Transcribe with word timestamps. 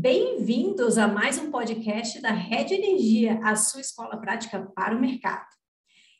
Bem-vindos 0.00 0.96
a 0.96 1.08
mais 1.08 1.38
um 1.38 1.50
podcast 1.50 2.20
da 2.20 2.30
Rede 2.30 2.72
Energia, 2.72 3.40
a 3.42 3.56
sua 3.56 3.80
escola 3.80 4.16
prática 4.16 4.64
para 4.72 4.96
o 4.96 5.00
mercado. 5.00 5.48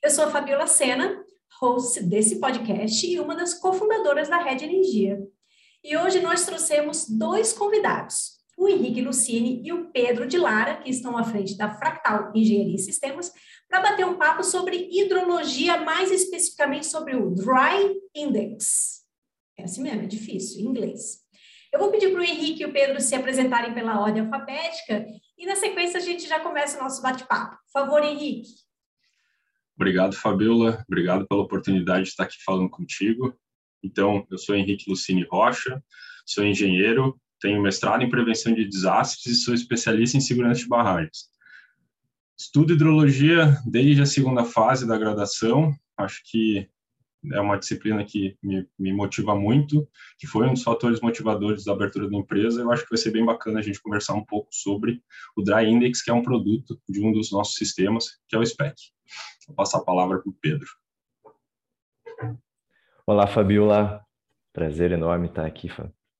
Eu 0.02 0.10
sou 0.10 0.24
a 0.24 0.30
Fabiola 0.32 0.66
Sena, 0.66 1.24
host 1.60 2.02
desse 2.02 2.40
podcast 2.40 3.06
e 3.06 3.20
uma 3.20 3.36
das 3.36 3.54
cofundadoras 3.54 4.28
da 4.28 4.42
Rede 4.42 4.64
Energia. 4.64 5.22
E 5.84 5.96
hoje 5.96 6.18
nós 6.18 6.44
trouxemos 6.44 7.06
dois 7.08 7.52
convidados, 7.52 8.40
o 8.58 8.66
Henrique 8.66 9.00
Lucini 9.00 9.62
e 9.64 9.72
o 9.72 9.92
Pedro 9.92 10.26
de 10.26 10.38
Lara, 10.38 10.78
que 10.78 10.90
estão 10.90 11.16
à 11.16 11.22
frente 11.22 11.56
da 11.56 11.70
Fractal 11.70 12.32
Engenharia 12.34 12.74
e 12.74 12.78
Sistemas, 12.80 13.32
para 13.68 13.80
bater 13.80 14.04
um 14.04 14.18
papo 14.18 14.42
sobre 14.42 14.88
hidrologia, 14.90 15.76
mais 15.82 16.10
especificamente 16.10 16.88
sobre 16.88 17.14
o 17.14 17.30
Dry 17.30 17.94
Index. 18.12 19.04
É 19.56 19.62
assim 19.62 19.82
mesmo, 19.82 20.02
é 20.02 20.06
difícil, 20.06 20.62
em 20.62 20.64
inglês. 20.64 21.27
Eu 21.72 21.78
vou 21.78 21.90
pedir 21.90 22.10
para 22.10 22.20
o 22.20 22.24
Henrique 22.24 22.62
e 22.62 22.66
o 22.66 22.72
Pedro 22.72 23.00
se 23.00 23.14
apresentarem 23.14 23.74
pela 23.74 24.00
ordem 24.00 24.22
alfabética 24.22 25.06
e, 25.36 25.46
na 25.46 25.54
sequência, 25.54 25.98
a 25.98 26.02
gente 26.02 26.26
já 26.26 26.40
começa 26.40 26.78
o 26.78 26.82
nosso 26.82 27.02
bate-papo. 27.02 27.56
Por 27.56 27.72
favor, 27.72 28.02
Henrique. 28.02 28.48
Obrigado, 29.76 30.16
Fabiola. 30.16 30.84
Obrigado 30.88 31.26
pela 31.28 31.42
oportunidade 31.42 32.04
de 32.04 32.08
estar 32.08 32.24
aqui 32.24 32.36
falando 32.44 32.70
contigo. 32.70 33.38
Então, 33.82 34.26
eu 34.30 34.38
sou 34.38 34.56
Henrique 34.56 34.90
Lucini 34.90 35.24
Rocha, 35.30 35.82
sou 36.26 36.44
engenheiro, 36.44 37.20
tenho 37.40 37.62
mestrado 37.62 38.02
em 38.02 38.10
prevenção 38.10 38.52
de 38.52 38.64
desastres 38.64 39.26
e 39.26 39.40
sou 39.40 39.54
especialista 39.54 40.16
em 40.16 40.20
segurança 40.20 40.62
de 40.62 40.68
barragens. 40.68 41.28
Estudo 42.36 42.72
hidrologia 42.72 43.56
desde 43.64 44.02
a 44.02 44.06
segunda 44.06 44.44
fase 44.44 44.86
da 44.86 44.98
graduação. 44.98 45.72
Acho 45.96 46.22
que 46.24 46.68
é 47.32 47.40
uma 47.40 47.58
disciplina 47.58 48.04
que 48.04 48.36
me, 48.42 48.66
me, 48.78 48.92
motiva 48.92 49.34
muito, 49.34 49.88
que 50.18 50.26
foi 50.26 50.46
um 50.46 50.54
dos 50.54 50.62
fatores 50.62 51.00
motivadores 51.00 51.64
da 51.64 51.72
abertura 51.72 52.08
da 52.08 52.16
empresa. 52.16 52.60
Eu 52.60 52.70
acho 52.70 52.84
que 52.84 52.90
vai 52.90 52.98
ser 52.98 53.10
bem 53.10 53.24
bacana 53.24 53.58
a 53.58 53.62
gente 53.62 53.82
conversar 53.82 54.14
um 54.14 54.24
pouco 54.24 54.48
sobre 54.52 55.02
o 55.36 55.42
Dry 55.42 55.68
Index, 55.68 56.02
que 56.02 56.10
é 56.10 56.14
um 56.14 56.22
produto 56.22 56.80
de 56.88 57.00
um 57.00 57.12
dos 57.12 57.32
nossos 57.32 57.56
sistemas, 57.56 58.18
que 58.28 58.36
é 58.36 58.38
o 58.38 58.46
SPEC. 58.46 58.74
Vou 59.46 59.56
passar 59.56 59.78
a 59.78 59.84
palavra 59.84 60.18
para 60.18 60.30
o 60.30 60.36
Pedro. 60.40 60.68
Olá, 63.06 63.26
Fabiola. 63.26 64.02
Prazer 64.52 64.92
enorme 64.92 65.26
estar 65.28 65.46
aqui 65.46 65.68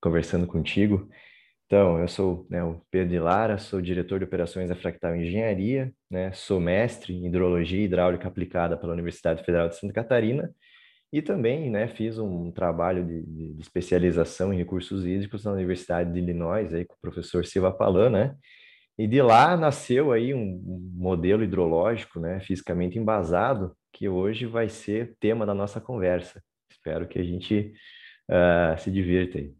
conversando 0.01 0.47
contigo. 0.47 1.09
Então, 1.67 1.99
eu 1.99 2.09
sou 2.09 2.47
né, 2.49 2.65
o 2.65 2.81
Pedro 2.91 3.11
de 3.11 3.19
Lara, 3.19 3.59
sou 3.59 3.83
diretor 3.83 4.19
de 4.19 4.25
operações 4.25 4.71
da 4.71 4.75
Fractal 4.75 5.15
Engenharia, 5.15 5.93
né, 6.11 6.33
sou 6.33 6.59
mestre 6.59 7.13
em 7.13 7.27
hidrologia 7.27 7.85
hidráulica 7.85 8.27
aplicada 8.27 8.75
pela 8.75 8.95
Universidade 8.95 9.45
Federal 9.45 9.69
de 9.69 9.77
Santa 9.77 9.93
Catarina 9.93 10.51
e 11.13 11.23
também, 11.23 11.71
né, 11.71 11.89
fiz 11.89 12.19
um 12.19 12.51
trabalho 12.51 13.05
de, 13.05 13.23
de, 13.23 13.61
especialização 13.61 14.53
em 14.53 14.59
recursos 14.59 15.07
hídricos 15.07 15.45
na 15.45 15.53
Universidade 15.53 16.13
de 16.13 16.19
Illinois, 16.19 16.75
aí 16.75 16.85
com 16.85 16.95
o 16.95 17.01
professor 17.01 17.47
Silva 17.47 17.73
Palan, 17.73 18.11
né? 18.11 18.37
E 18.99 19.07
de 19.07 19.23
lá 19.23 19.57
nasceu 19.57 20.13
aí 20.13 20.35
um 20.35 20.61
modelo 20.95 21.43
hidrológico, 21.43 22.21
né, 22.21 22.41
fisicamente 22.41 22.99
embasado, 22.99 23.75
que 23.93 24.09
hoje 24.09 24.45
vai 24.45 24.69
ser 24.69 25.17
tema 25.19 25.47
da 25.47 25.55
nossa 25.55 25.81
conversa. 25.81 26.43
Espero 26.71 27.09
que 27.09 27.19
a 27.19 27.25
gente 27.25 27.73
uh, 28.29 28.79
se 28.79 28.91
divirta 28.91 29.39
aí. 29.39 29.55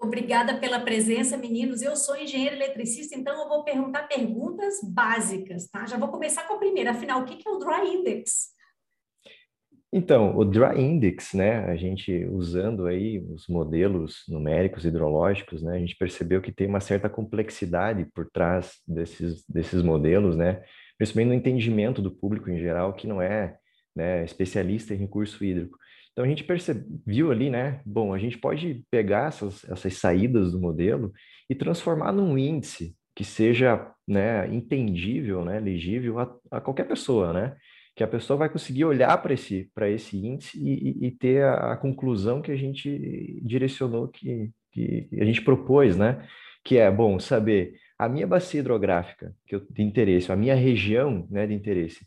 Obrigada 0.00 0.58
pela 0.58 0.80
presença, 0.80 1.36
meninos. 1.36 1.82
Eu 1.82 1.96
sou 1.96 2.16
engenheiro 2.16 2.54
eletricista, 2.54 3.16
então 3.16 3.42
eu 3.42 3.48
vou 3.48 3.64
perguntar 3.64 4.06
perguntas 4.06 4.80
básicas, 4.82 5.68
tá? 5.68 5.84
Já 5.86 5.96
vou 5.96 6.08
começar 6.08 6.46
com 6.46 6.54
a 6.54 6.58
primeira. 6.58 6.92
Afinal, 6.92 7.22
o 7.22 7.24
que 7.24 7.46
é 7.46 7.50
o 7.50 7.58
Dry 7.58 7.94
Index? 7.94 8.55
Então, 9.92 10.36
o 10.36 10.44
Dry 10.44 10.80
Index, 10.80 11.32
né, 11.32 11.64
a 11.64 11.76
gente 11.76 12.26
usando 12.26 12.86
aí 12.86 13.18
os 13.30 13.46
modelos 13.46 14.24
numéricos 14.28 14.84
hidrológicos, 14.84 15.62
né, 15.62 15.76
a 15.76 15.78
gente 15.78 15.96
percebeu 15.96 16.42
que 16.42 16.52
tem 16.52 16.66
uma 16.66 16.80
certa 16.80 17.08
complexidade 17.08 18.04
por 18.14 18.28
trás 18.30 18.74
desses, 18.86 19.44
desses 19.48 19.82
modelos, 19.82 20.36
né, 20.36 20.62
principalmente 20.98 21.28
no 21.28 21.34
entendimento 21.34 22.02
do 22.02 22.10
público 22.10 22.50
em 22.50 22.58
geral, 22.58 22.94
que 22.94 23.06
não 23.06 23.22
é 23.22 23.56
né, 23.94 24.24
especialista 24.24 24.92
em 24.92 24.98
recurso 24.98 25.42
hídrico. 25.44 25.78
Então, 26.12 26.24
a 26.24 26.28
gente 26.28 26.44
percebeu 26.44 27.30
ali, 27.30 27.48
né, 27.48 27.80
bom, 27.86 28.12
a 28.12 28.18
gente 28.18 28.36
pode 28.38 28.84
pegar 28.90 29.28
essas, 29.28 29.64
essas 29.64 29.94
saídas 29.94 30.52
do 30.52 30.60
modelo 30.60 31.12
e 31.48 31.54
transformar 31.54 32.12
num 32.12 32.36
índice 32.36 32.96
que 33.14 33.24
seja 33.24 33.90
né, 34.06 34.46
entendível, 34.52 35.44
né, 35.44 35.60
legível 35.60 36.18
a, 36.18 36.36
a 36.50 36.60
qualquer 36.60 36.86
pessoa, 36.86 37.32
né? 37.32 37.56
Que 37.96 38.04
a 38.04 38.06
pessoa 38.06 38.36
vai 38.36 38.50
conseguir 38.50 38.84
olhar 38.84 39.16
para 39.22 39.32
esse, 39.32 39.70
esse 39.88 40.18
índice 40.18 40.58
e, 40.62 41.06
e 41.06 41.10
ter 41.10 41.42
a, 41.42 41.72
a, 41.72 41.76
conclusão 41.78 42.42
que 42.42 42.52
a 42.52 42.56
gente 42.56 43.40
direcionou, 43.42 44.08
que, 44.08 44.52
que 44.70 45.08
a 45.18 45.24
gente 45.24 45.40
propôs, 45.40 45.96
né? 45.96 46.28
Que 46.62 46.76
é, 46.76 46.90
bom, 46.90 47.18
saber 47.18 47.74
a 47.98 48.06
minha 48.06 48.26
bacia 48.26 48.60
hidrográfica 48.60 49.34
que 49.46 49.56
eu, 49.56 49.66
de 49.70 49.82
interesse, 49.82 50.30
a 50.30 50.36
minha 50.36 50.54
região 50.54 51.26
né, 51.30 51.46
de 51.46 51.54
interesse, 51.54 52.06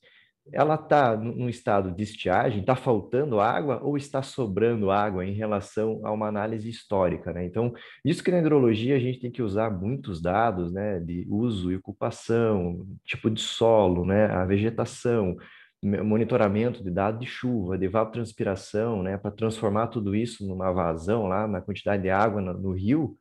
ela 0.52 0.76
está 0.76 1.18
num 1.18 1.50
estado 1.50 1.92
de 1.92 2.04
estiagem, 2.04 2.62
está 2.62 2.76
faltando 2.76 3.40
água 3.40 3.80
ou 3.84 3.98
está 3.98 4.22
sobrando 4.22 4.92
água 4.92 5.26
em 5.26 5.34
relação 5.34 6.02
a 6.04 6.12
uma 6.12 6.28
análise 6.28 6.70
histórica, 6.70 7.34
né? 7.34 7.46
Então, 7.46 7.74
isso 8.06 8.24
que 8.24 8.32
na 8.32 8.40
hidrologia 8.40 8.96
a 8.96 9.00
gente 9.00 9.20
tem 9.20 9.32
que 9.32 9.42
usar 9.42 9.72
muitos 9.72 10.22
dados, 10.22 10.72
né, 10.72 11.00
de 11.00 11.26
uso 11.30 11.72
e 11.72 11.76
ocupação, 11.76 12.86
tipo 13.06 13.30
de 13.30 13.42
solo, 13.42 14.06
né, 14.06 14.26
a 14.26 14.46
vegetação, 14.46 15.36
monitoramento 15.82 16.84
de 16.84 16.92
dados 16.92 17.22
de 17.22 17.26
chuva, 17.26 17.78
de 17.78 17.86
evapotranspiração, 17.86 19.02
né, 19.02 19.18
para 19.18 19.32
transformar 19.32 19.88
tudo 19.88 20.16
isso 20.16 20.46
numa 20.48 20.72
vazão 20.72 21.28
lá 21.28 21.48
na 21.48 21.62
quantidade 21.62 22.04
de 22.04 22.10
água 22.10 22.42
no, 22.42 22.54
no 22.54 22.72
rio, 22.74 23.16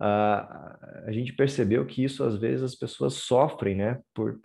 uh, 0.00 1.04
a 1.06 1.10
gente 1.10 1.32
percebeu 1.32 1.86
que 1.86 2.04
isso 2.04 2.22
às 2.22 2.36
vezes 2.36 2.62
as 2.62 2.74
pessoas 2.74 3.14
sofrem, 3.14 3.74
né, 3.74 4.00
por, 4.14 4.38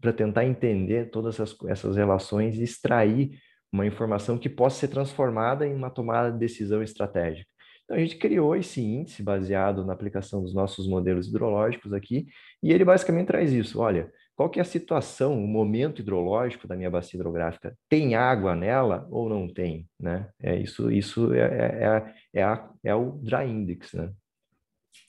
para 0.00 0.12
tentar 0.12 0.44
entender 0.44 1.10
todas 1.10 1.40
essas, 1.40 1.56
essas 1.68 1.96
relações 1.96 2.56
e 2.58 2.62
extrair 2.62 3.30
uma 3.72 3.86
informação 3.86 4.36
que 4.36 4.48
possa 4.48 4.80
ser 4.80 4.88
transformada 4.88 5.66
em 5.66 5.74
uma 5.74 5.90
tomada 5.90 6.30
de 6.30 6.38
decisão 6.38 6.82
estratégica. 6.82 7.48
Então 7.84 7.96
a 7.96 8.00
gente 8.00 8.16
criou 8.16 8.54
esse 8.54 8.80
índice 8.80 9.22
baseado 9.22 9.84
na 9.84 9.92
aplicação 9.92 10.42
dos 10.42 10.54
nossos 10.54 10.86
modelos 10.86 11.28
hidrológicos 11.28 11.92
aqui, 11.92 12.26
e 12.62 12.72
ele 12.72 12.84
basicamente 12.84 13.26
traz 13.26 13.52
isso. 13.52 13.80
Olha, 13.80 14.10
qual 14.36 14.48
que 14.48 14.58
é 14.58 14.62
a 14.62 14.64
situação, 14.64 15.42
o 15.42 15.46
momento 15.46 16.00
hidrológico 16.00 16.66
da 16.66 16.76
minha 16.76 16.90
bacia 16.90 17.18
hidrográfica? 17.18 17.76
Tem 17.88 18.14
água 18.14 18.54
nela 18.54 19.06
ou 19.10 19.28
não 19.28 19.46
tem? 19.46 19.86
Né? 19.98 20.28
É 20.40 20.56
isso, 20.58 20.90
isso 20.90 21.32
é, 21.34 21.40
é, 21.40 21.84
é, 21.84 22.14
é, 22.40 22.42
a, 22.42 22.70
é 22.82 22.94
o 22.94 23.12
dry 23.22 23.44
index, 23.44 23.92
né? 23.92 24.12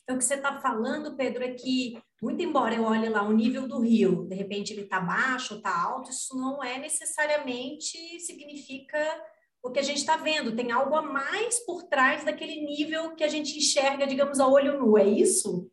Então, 0.03 0.15
o 0.15 0.19
que 0.19 0.25
você 0.25 0.35
está 0.35 0.59
falando, 0.59 1.15
Pedro, 1.15 1.43
é 1.43 1.53
que, 1.53 1.97
muito 2.21 2.41
embora 2.41 2.75
eu 2.75 2.83
olhe 2.83 3.07
lá 3.07 3.23
o 3.23 3.31
nível 3.31 3.67
do 3.67 3.79
rio, 3.79 4.25
de 4.27 4.35
repente 4.35 4.73
ele 4.73 4.81
está 4.81 4.99
baixo, 4.99 5.55
está 5.55 5.81
alto, 5.81 6.11
isso 6.11 6.35
não 6.35 6.63
é 6.63 6.77
necessariamente 6.77 7.97
significa 8.19 8.97
o 9.63 9.69
que 9.69 9.79
a 9.79 9.83
gente 9.83 9.99
está 9.99 10.17
vendo. 10.17 10.55
Tem 10.55 10.71
algo 10.71 10.95
a 10.95 11.01
mais 11.01 11.59
por 11.65 11.83
trás 11.83 12.23
daquele 12.23 12.65
nível 12.65 13.15
que 13.15 13.23
a 13.23 13.27
gente 13.27 13.57
enxerga, 13.57 14.07
digamos, 14.07 14.39
a 14.39 14.47
olho 14.47 14.79
nu, 14.79 14.97
é 14.97 15.07
isso? 15.07 15.71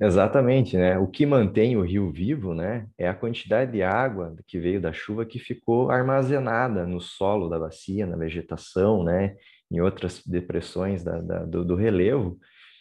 Exatamente, 0.00 0.76
né? 0.76 0.98
O 0.98 1.06
que 1.06 1.24
mantém 1.24 1.76
o 1.76 1.82
rio 1.82 2.10
vivo, 2.10 2.52
né, 2.52 2.88
é 2.98 3.06
a 3.08 3.14
quantidade 3.14 3.70
de 3.72 3.82
água 3.82 4.34
que 4.46 4.58
veio 4.58 4.80
da 4.80 4.92
chuva 4.92 5.24
que 5.24 5.38
ficou 5.38 5.88
armazenada 5.90 6.84
no 6.84 7.00
solo 7.00 7.48
da 7.48 7.58
bacia, 7.60 8.04
na 8.04 8.16
vegetação, 8.16 9.04
né, 9.04 9.36
em 9.70 9.80
outras 9.80 10.20
depressões 10.26 11.04
da, 11.04 11.20
da, 11.20 11.44
do, 11.44 11.64
do, 11.64 11.76
relevo. 11.76 12.36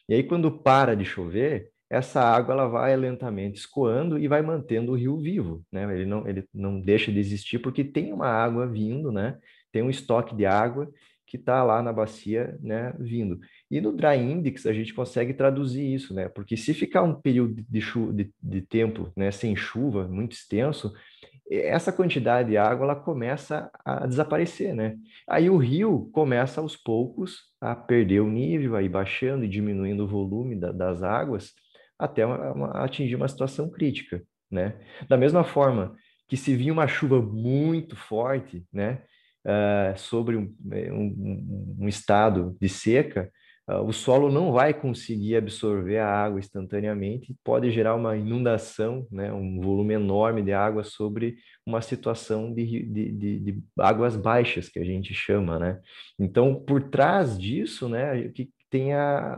E 0.09 0.16
aí, 0.16 0.24
quando 0.24 0.51
para 0.51 0.96
de 0.96 1.06
chover, 1.06 1.69
essa 1.90 2.19
água 2.22 2.53
ela 2.53 2.68
vai 2.68 2.96
lentamente 2.97 3.59
escoando 3.59 4.18
e 4.18 4.28
vai 4.28 4.41
mantendo 4.41 4.91
o 4.91 4.95
rio 4.95 5.19
vivo, 5.22 5.63
né? 5.72 5.84
Ele 5.95 6.06
não, 6.07 6.28
ele 6.28 6.44
não 6.53 6.81
deixa 6.81 7.12
de 7.12 7.19
existir 7.19 7.59
porque 7.59 7.84
tem 7.84 8.12
uma 8.12 8.28
água 8.28 8.66
vindo, 8.68 9.12
né? 9.12 9.38
Tem 9.72 9.84
um 9.84 9.90
estoque 9.90 10.35
de 10.35 10.45
água 10.45 10.90
que 11.33 11.38
está 11.38 11.63
lá 11.63 11.81
na 11.81 11.91
bacia, 11.91 12.55
né, 12.61 12.94
vindo. 12.99 13.39
E 13.71 13.81
no 13.81 13.91
dry 13.91 14.18
index 14.18 14.68
a 14.68 14.71
gente 14.71 14.94
consegue 14.94 15.33
traduzir 15.33 15.91
isso, 15.91 16.13
né? 16.13 16.30
Porque 16.30 16.56
se 16.56 16.75
ficar 16.75 17.01
um 17.01 17.19
período 17.19 17.56
de, 17.68 17.80
de, 18.13 18.31
de 18.39 18.62
tempo, 18.62 19.12
né, 19.18 19.31
sem 19.31 19.56
chuva, 19.56 20.07
muito 20.07 20.33
extenso, 20.33 20.94
essa 21.50 21.91
quantidade 21.91 22.50
de 22.51 22.57
água 22.57 22.85
ela 22.85 22.95
começa 22.95 23.71
a 23.83 24.06
desaparecer, 24.06 24.75
né? 24.75 24.95
Aí 25.27 25.50
o 25.50 25.57
rio 25.57 26.07
começa 26.13 26.62
aos 26.62 26.75
poucos 26.75 27.39
a 27.59 27.75
perder 27.75 28.19
o 28.19 28.30
nível, 28.30 28.75
aí 28.75 28.88
baixando 28.88 29.44
e 29.44 29.50
diminuindo 29.50 30.03
o 30.03 30.07
volume 30.07 30.56
da, 30.56 30.71
das 30.71 31.01
águas 31.01 31.51
até 31.97 32.24
uma, 32.27 32.51
uma, 32.51 32.71
atingir 32.83 33.15
uma 33.15 33.27
situação 33.27 33.71
crítica, 33.71 34.21
né? 34.51 34.75
Da 35.09 35.18
mesma 35.18 35.44
forma 35.44 35.95
que 36.27 36.38
se 36.38 36.56
vir 36.56 36.69
uma 36.69 36.88
chuva 36.88 37.19
muito 37.19 37.95
forte, 37.95 38.63
né? 38.71 39.01
Uh, 39.45 39.98
sobre 39.98 40.36
um, 40.36 40.54
um, 40.66 41.78
um, 41.81 41.88
estado 41.88 42.56
de 42.60 42.69
seca, 42.69 43.31
uh, 43.69 43.81
o 43.81 43.92
solo 43.92 44.31
não 44.31 44.51
vai 44.51 44.74
conseguir 44.74 45.36
absorver 45.36 46.00
a 46.00 46.07
água 46.07 46.40
instantaneamente, 46.40 47.36
pode 47.44 47.72
gerar 47.72 47.95
uma 47.95 48.16
inundação, 48.18 49.07
né, 49.12 49.31
um 49.31 49.60
volume 49.60 49.94
enorme 49.94 50.42
de 50.42 50.54
água 50.54 50.84
sobre 50.84 51.38
uma 51.66 51.81
situação 51.81 52.54
de, 52.54 52.84
de, 52.84 53.12
de, 53.12 53.40
de 53.40 53.63
águas 53.80 54.16
baixas, 54.16 54.69
que 54.69 54.80
a 54.80 54.86
gente 54.86 55.13
chama. 55.13 55.60
Né? 55.60 55.80
Então, 56.19 56.56
por 56.56 56.84
trás 56.90 57.38
disso, 57.38 57.88
né, 57.88 58.30
que 58.30 58.50
tem 58.69 58.94
a, 58.94 59.38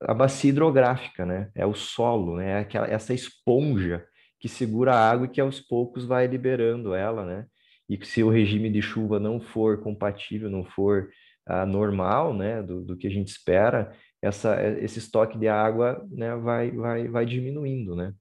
a 0.00 0.14
bacia 0.14 0.50
hidrográfica, 0.50 1.24
né? 1.24 1.50
É 1.54 1.66
o 1.66 1.74
solo, 1.74 2.36
né? 2.36 2.52
É 2.52 2.58
aquela, 2.60 2.86
essa 2.86 3.14
esponja 3.14 4.06
que 4.38 4.48
segura 4.48 4.94
a 4.94 5.10
água 5.10 5.26
e 5.26 5.28
que 5.28 5.40
aos 5.40 5.60
poucos 5.60 6.04
vai 6.04 6.26
liberando 6.26 6.94
ela, 6.94 7.24
né? 7.24 7.46
E 7.88 8.04
se 8.04 8.22
o 8.22 8.30
regime 8.30 8.70
de 8.70 8.82
chuva 8.82 9.20
não 9.20 9.40
for 9.40 9.82
compatível, 9.82 10.50
não 10.50 10.64
for 10.64 11.08
uh, 11.48 11.66
normal, 11.66 12.34
né, 12.34 12.62
do, 12.62 12.82
do, 12.82 12.96
que 12.96 13.06
a 13.06 13.10
gente 13.10 13.28
espera, 13.28 13.92
essa, 14.20 14.60
esse 14.80 14.98
estoque 14.98 15.38
de 15.38 15.48
água, 15.48 16.04
né, 16.10 16.34
vai, 16.36 16.70
vai, 16.72 17.08
vai 17.08 17.24
diminuindo, 17.24 17.94
né? 17.94 18.12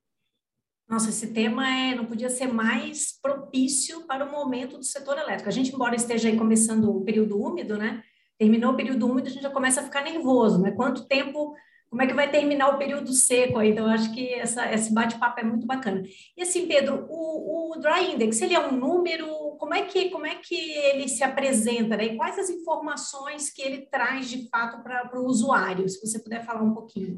Nossa, 0.87 1.09
esse 1.09 1.33
tema 1.33 1.67
é, 1.67 1.95
não 1.95 2.05
podia 2.05 2.29
ser 2.29 2.47
mais 2.47 3.19
propício 3.19 4.05
para 4.05 4.23
o 4.23 4.31
momento 4.31 4.77
do 4.77 4.83
setor 4.83 5.17
elétrico. 5.17 5.49
A 5.49 5.51
gente, 5.51 5.73
embora 5.73 5.95
esteja 5.95 6.29
aí 6.29 6.37
começando 6.37 6.95
o 6.95 7.03
período 7.03 7.41
úmido, 7.41 7.75
né? 7.75 8.03
Terminou 8.37 8.73
o 8.73 8.75
período 8.75 9.07
úmido, 9.07 9.27
a 9.27 9.31
gente 9.31 9.41
já 9.41 9.49
começa 9.49 9.81
a 9.81 9.83
ficar 9.83 10.03
nervoso, 10.03 10.61
né? 10.61 10.71
Quanto 10.71 11.07
tempo, 11.07 11.55
como 11.95 12.03
é 12.03 12.07
que 12.07 12.13
vai 12.13 12.29
terminar 12.29 12.67
o 12.67 12.77
período 12.77 13.13
seco 13.13 13.57
aí? 13.57 13.69
Então, 13.69 13.87
acho 13.87 14.13
que 14.13 14.33
essa, 14.33 14.69
esse 14.69 14.93
bate-papo 14.93 15.39
é 15.39 15.43
muito 15.45 15.65
bacana. 15.65 16.03
E 16.35 16.41
assim, 16.41 16.67
Pedro, 16.67 17.07
o, 17.09 17.71
o 17.71 17.79
Dry 17.79 18.11
Index, 18.13 18.41
ele 18.41 18.53
é 18.53 18.59
um 18.59 18.75
número, 18.77 19.25
como 19.57 19.73
é 19.73 19.83
que, 19.83 20.09
como 20.09 20.25
é 20.25 20.35
que 20.35 20.73
ele 20.73 21.07
se 21.07 21.23
apresenta, 21.23 21.95
né? 21.95 22.07
E 22.07 22.17
quais 22.17 22.37
as 22.37 22.49
informações 22.49 23.49
que 23.49 23.61
ele 23.61 23.87
traz 23.89 24.29
de 24.29 24.49
fato 24.49 24.83
para 24.83 25.17
o 25.17 25.25
usuário? 25.25 25.87
Se 25.87 26.05
você 26.05 26.19
puder 26.19 26.43
falar 26.43 26.63
um 26.63 26.73
pouquinho. 26.73 27.17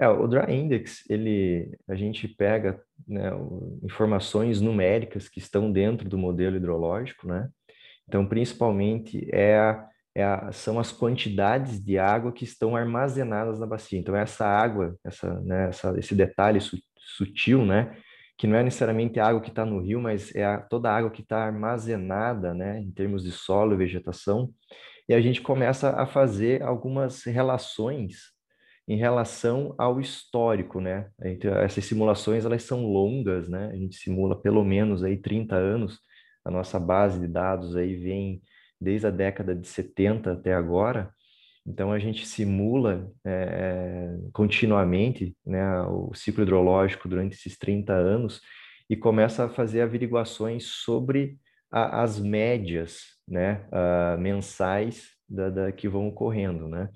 É, 0.00 0.08
o 0.08 0.26
Dry 0.26 0.54
Index, 0.54 1.04
ele, 1.10 1.76
a 1.86 1.94
gente 1.94 2.26
pega 2.26 2.82
né, 3.06 3.32
informações 3.82 4.62
numéricas 4.62 5.28
que 5.28 5.40
estão 5.40 5.70
dentro 5.70 6.08
do 6.08 6.16
modelo 6.16 6.56
hidrológico, 6.56 7.28
né? 7.28 7.50
Então, 8.08 8.26
principalmente, 8.26 9.28
é 9.30 9.58
a, 9.58 9.86
é 10.14 10.22
a, 10.24 10.52
são 10.52 10.78
as 10.78 10.92
quantidades 10.92 11.80
de 11.82 11.98
água 11.98 12.32
que 12.32 12.44
estão 12.44 12.76
armazenadas 12.76 13.58
na 13.58 13.66
bacia. 13.66 13.98
Então, 13.98 14.14
essa 14.14 14.46
água, 14.46 14.96
essa, 15.04 15.40
né, 15.40 15.68
essa, 15.68 15.98
esse 15.98 16.14
detalhe 16.14 16.60
su, 16.60 16.78
sutil, 17.16 17.64
né? 17.66 17.96
Que 18.38 18.46
não 18.46 18.56
é 18.56 18.62
necessariamente 18.62 19.18
a 19.18 19.26
água 19.26 19.40
que 19.40 19.50
está 19.50 19.64
no 19.64 19.80
rio, 19.80 20.00
mas 20.00 20.34
é 20.34 20.44
a, 20.44 20.58
toda 20.58 20.90
a 20.90 20.96
água 20.96 21.10
que 21.10 21.22
está 21.22 21.44
armazenada, 21.44 22.54
né? 22.54 22.80
Em 22.80 22.90
termos 22.92 23.24
de 23.24 23.32
solo 23.32 23.74
e 23.74 23.76
vegetação. 23.76 24.52
E 25.08 25.14
a 25.14 25.20
gente 25.20 25.42
começa 25.42 25.90
a 25.90 26.06
fazer 26.06 26.62
algumas 26.62 27.24
relações 27.24 28.32
em 28.86 28.96
relação 28.96 29.74
ao 29.78 30.00
histórico, 30.00 30.80
né? 30.80 31.08
Essas 31.62 31.84
simulações 31.84 32.44
elas 32.44 32.62
são 32.62 32.86
longas, 32.86 33.48
né? 33.48 33.70
A 33.72 33.76
gente 33.76 33.96
simula 33.96 34.40
pelo 34.40 34.64
menos 34.64 35.02
aí 35.02 35.16
30 35.16 35.56
anos. 35.56 35.98
A 36.44 36.50
nossa 36.50 36.78
base 36.78 37.18
de 37.18 37.26
dados 37.26 37.74
aí 37.76 37.96
vem 37.96 38.42
desde 38.80 39.06
a 39.06 39.10
década 39.10 39.54
de 39.54 39.66
70 39.66 40.32
até 40.32 40.54
agora. 40.54 41.10
Então 41.66 41.92
a 41.92 41.98
gente 41.98 42.26
simula 42.26 43.10
é, 43.24 44.16
continuamente 44.32 45.34
né, 45.46 45.80
o 45.82 46.12
ciclo 46.14 46.42
hidrológico 46.42 47.08
durante 47.08 47.34
esses 47.34 47.56
30 47.56 47.92
anos 47.92 48.40
e 48.88 48.96
começa 48.96 49.44
a 49.44 49.48
fazer 49.48 49.80
averiguações 49.80 50.64
sobre 50.64 51.38
a, 51.70 52.02
as 52.02 52.20
médias 52.20 53.14
né, 53.26 53.66
uh, 53.72 54.20
mensais 54.20 55.08
da, 55.28 55.50
da, 55.50 55.72
que 55.72 55.88
vão 55.88 56.08
ocorrendo, 56.08 56.68
né? 56.68 56.88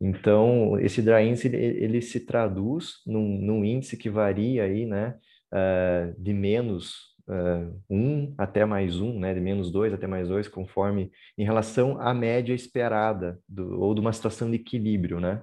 Então, 0.00 0.78
esse 0.78 1.00
dry 1.00 1.28
ele, 1.44 1.56
ele 1.56 2.02
se 2.02 2.20
traduz 2.20 2.96
num, 3.06 3.40
num, 3.40 3.64
índice 3.64 3.96
que 3.96 4.10
varia 4.10 4.64
aí, 4.64 4.84
né, 4.84 5.16
uh, 5.52 6.22
de 6.22 6.32
menos 6.32 7.11
uh, 7.32 7.82
um 7.90 8.34
até 8.36 8.64
mais 8.64 9.00
um, 9.00 9.18
né, 9.18 9.32
de 9.32 9.40
menos 9.40 9.70
dois 9.70 9.92
até 9.92 10.06
mais 10.06 10.28
dois, 10.28 10.48
conforme, 10.48 11.10
em 11.36 11.44
relação 11.44 12.00
à 12.00 12.12
média 12.12 12.54
esperada, 12.54 13.38
do, 13.48 13.80
ou 13.80 13.94
de 13.94 14.00
uma 14.00 14.12
situação 14.12 14.50
de 14.50 14.56
equilíbrio, 14.56 15.20
né? 15.20 15.42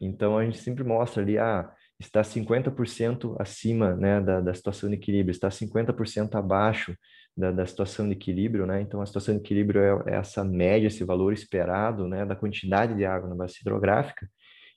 Então, 0.00 0.36
a 0.38 0.44
gente 0.44 0.58
sempre 0.58 0.84
mostra 0.84 1.22
ali, 1.22 1.38
ah, 1.38 1.70
está 1.98 2.22
50% 2.22 3.36
acima, 3.40 3.94
né, 3.96 4.20
da, 4.20 4.40
da 4.40 4.54
situação 4.54 4.90
de 4.90 4.96
equilíbrio, 4.96 5.32
está 5.32 5.48
50% 5.48 6.34
abaixo 6.34 6.94
da, 7.36 7.50
da, 7.50 7.66
situação 7.66 8.06
de 8.06 8.12
equilíbrio, 8.12 8.66
né? 8.66 8.80
Então, 8.80 9.00
a 9.00 9.06
situação 9.06 9.34
de 9.34 9.40
equilíbrio 9.40 9.80
é, 9.80 10.12
é, 10.12 10.16
essa 10.16 10.44
média, 10.44 10.86
esse 10.88 11.04
valor 11.04 11.32
esperado, 11.32 12.06
né, 12.08 12.24
da 12.24 12.36
quantidade 12.36 12.94
de 12.94 13.04
água 13.04 13.28
na 13.28 13.34
bacia 13.34 13.60
hidrográfica, 13.62 14.28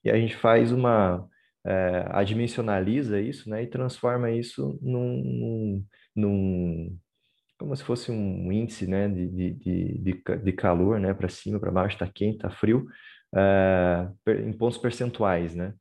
e 0.04 0.10
a 0.10 0.16
gente 0.18 0.36
faz 0.36 0.72
uma, 0.72 1.28
é, 1.66 2.06
adimensionaliza 2.10 3.20
isso, 3.20 3.50
né, 3.50 3.64
e 3.64 3.68
transforma 3.68 4.32
isso 4.32 4.80
num, 4.82 5.18
num, 5.24 5.86
num 6.16 6.98
como 7.60 7.76
se 7.76 7.84
fosse 7.84 8.10
um 8.10 8.50
índice, 8.52 8.88
né, 8.88 9.10
de, 9.10 9.28
de, 9.28 9.54
de, 9.98 10.24
de 10.44 10.54
calor, 10.54 10.98
né, 10.98 11.14
para 11.14 11.28
cima, 11.28 11.60
para 11.60 11.70
baixo, 11.70 11.96
está 11.96 12.08
quente, 12.08 12.38
está 12.38 12.50
frio, 12.50 12.88
é, 13.36 14.10
em 14.48 14.54
pontos 14.54 14.78
percentuais, 14.78 15.54
né. 15.54 15.74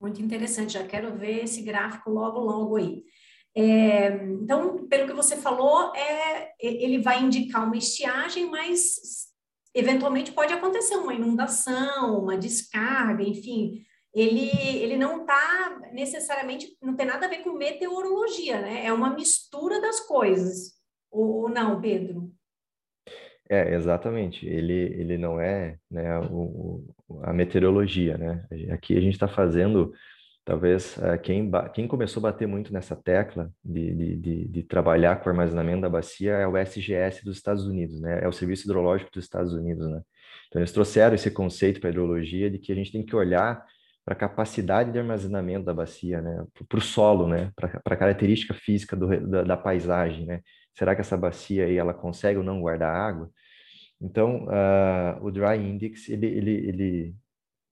Muito 0.00 0.22
interessante, 0.22 0.72
já 0.72 0.86
quero 0.86 1.14
ver 1.16 1.44
esse 1.44 1.62
gráfico 1.62 2.10
logo, 2.10 2.40
logo 2.40 2.76
aí. 2.76 3.04
É, 3.54 4.24
então, 4.24 4.88
pelo 4.88 5.06
que 5.06 5.12
você 5.12 5.36
falou, 5.36 5.94
é, 5.94 6.54
ele 6.58 6.98
vai 6.98 7.22
indicar 7.22 7.66
uma 7.66 7.76
estiagem, 7.76 8.50
mas 8.50 9.30
eventualmente 9.74 10.32
pode 10.32 10.52
acontecer 10.52 10.96
uma 10.96 11.14
inundação, 11.14 12.18
uma 12.18 12.38
descarga, 12.38 13.22
enfim. 13.22 13.84
Ele, 14.14 14.50
ele 14.82 14.96
não 14.96 15.22
está 15.22 15.80
necessariamente, 15.92 16.76
não 16.82 16.94
tem 16.94 17.06
nada 17.06 17.26
a 17.26 17.28
ver 17.28 17.38
com 17.38 17.52
meteorologia, 17.52 18.60
né? 18.60 18.84
É 18.84 18.92
uma 18.92 19.14
mistura 19.14 19.80
das 19.80 20.00
coisas. 20.00 20.74
Ou, 21.10 21.42
ou 21.42 21.48
não, 21.48 21.80
Pedro? 21.80 22.30
É, 23.48 23.74
exatamente. 23.74 24.46
Ele, 24.46 24.72
ele 24.72 25.18
não 25.18 25.40
é 25.40 25.78
né, 25.90 26.18
o, 26.20 26.84
a 27.22 27.32
meteorologia, 27.32 28.18
né? 28.18 28.46
Aqui 28.70 28.96
a 28.96 29.00
gente 29.00 29.14
está 29.14 29.28
fazendo 29.28 29.92
Talvez 30.44 30.96
uh, 30.96 31.16
quem, 31.22 31.48
quem 31.72 31.86
começou 31.86 32.20
a 32.20 32.32
bater 32.32 32.48
muito 32.48 32.72
nessa 32.72 32.96
tecla 32.96 33.48
de, 33.64 33.94
de, 33.94 34.16
de, 34.16 34.48
de, 34.48 34.62
trabalhar 34.64 35.20
com 35.20 35.28
armazenamento 35.28 35.82
da 35.82 35.88
bacia 35.88 36.32
é 36.32 36.46
o 36.46 36.56
SGS 36.56 37.24
dos 37.24 37.36
Estados 37.36 37.64
Unidos, 37.64 38.00
né? 38.00 38.24
É 38.24 38.26
o 38.26 38.32
Serviço 38.32 38.64
Hidrológico 38.64 39.12
dos 39.12 39.22
Estados 39.22 39.52
Unidos, 39.52 39.88
né? 39.88 40.02
Então, 40.48 40.60
eles 40.60 40.72
trouxeram 40.72 41.14
esse 41.14 41.30
conceito 41.30 41.78
para 41.78 41.90
a 41.90 41.92
hidrologia 41.92 42.50
de 42.50 42.58
que 42.58 42.72
a 42.72 42.74
gente 42.74 42.90
tem 42.90 43.06
que 43.06 43.14
olhar 43.14 43.64
para 44.04 44.14
a 44.14 44.18
capacidade 44.18 44.92
de 44.92 44.98
armazenamento 44.98 45.64
da 45.64 45.74
bacia, 45.74 46.20
né? 46.20 46.44
Para 46.68 46.78
o 46.78 46.80
solo, 46.80 47.28
né? 47.28 47.52
Para 47.54 47.80
a 47.84 47.96
característica 47.96 48.54
física 48.54 48.96
do, 48.96 49.28
da, 49.28 49.42
da, 49.42 49.56
paisagem, 49.56 50.26
né? 50.26 50.40
Será 50.74 50.94
que 50.94 51.00
essa 51.00 51.16
bacia 51.16 51.66
aí 51.66 51.76
ela 51.76 51.94
consegue 51.94 52.38
ou 52.38 52.44
não 52.44 52.60
guardar 52.60 52.94
água? 52.94 53.30
Então, 54.00 54.46
uh, 54.46 55.24
o 55.24 55.30
Dry 55.30 55.58
Index 55.58 56.08
ele, 56.08 56.26
ele, 56.26 56.50
ele 56.50 57.14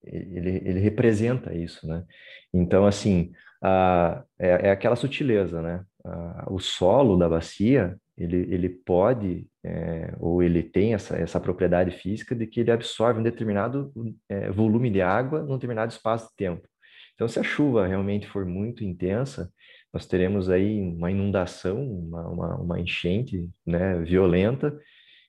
ele, 0.05 0.62
ele 0.64 0.81
representa 0.81 1.55
isso, 1.55 1.87
né? 1.87 2.05
Então, 2.52 2.87
assim, 2.87 3.33
a, 3.62 4.25
é, 4.38 4.69
é 4.69 4.71
aquela 4.71 4.97
sutileza, 4.97 5.61
né? 5.61 5.85
A, 6.05 6.47
o 6.50 6.59
solo 6.59 7.16
da 7.19 7.28
bacia, 7.28 7.97
ele, 8.21 8.55
ele 8.55 8.69
pode, 8.69 9.47
é, 9.65 10.15
ou 10.21 10.43
ele 10.43 10.62
tem 10.62 10.93
essa, 10.95 11.17
essa 11.17 11.41
propriedade 11.41 11.91
física 11.91 12.35
de 12.35 12.47
que 12.47 12.61
ele 12.61 12.71
absorve 12.71 13.19
um 13.21 13.23
determinado 13.23 13.93
é, 14.29 14.50
volume 14.50 14.91
de 14.91 15.00
água 15.00 15.43
num 15.43 15.55
determinado 15.55 15.91
espaço 15.91 16.29
de 16.29 16.37
tempo. 16.37 16.69
Então, 17.15 17.27
se 17.27 17.41
a 17.41 17.43
chuva 17.43 17.87
realmente 17.87 18.27
for 18.27 18.45
muito 18.45 18.85
intensa, 18.85 19.50
nós 19.93 20.07
teremos 20.07 20.50
aí 20.50 20.81
uma 20.81 21.11
inundação, 21.11 21.83
uma, 21.83 22.29
uma, 22.29 22.57
uma 22.57 22.81
enchente 22.81 23.49
né, 23.67 23.99
violenta, 24.00 24.79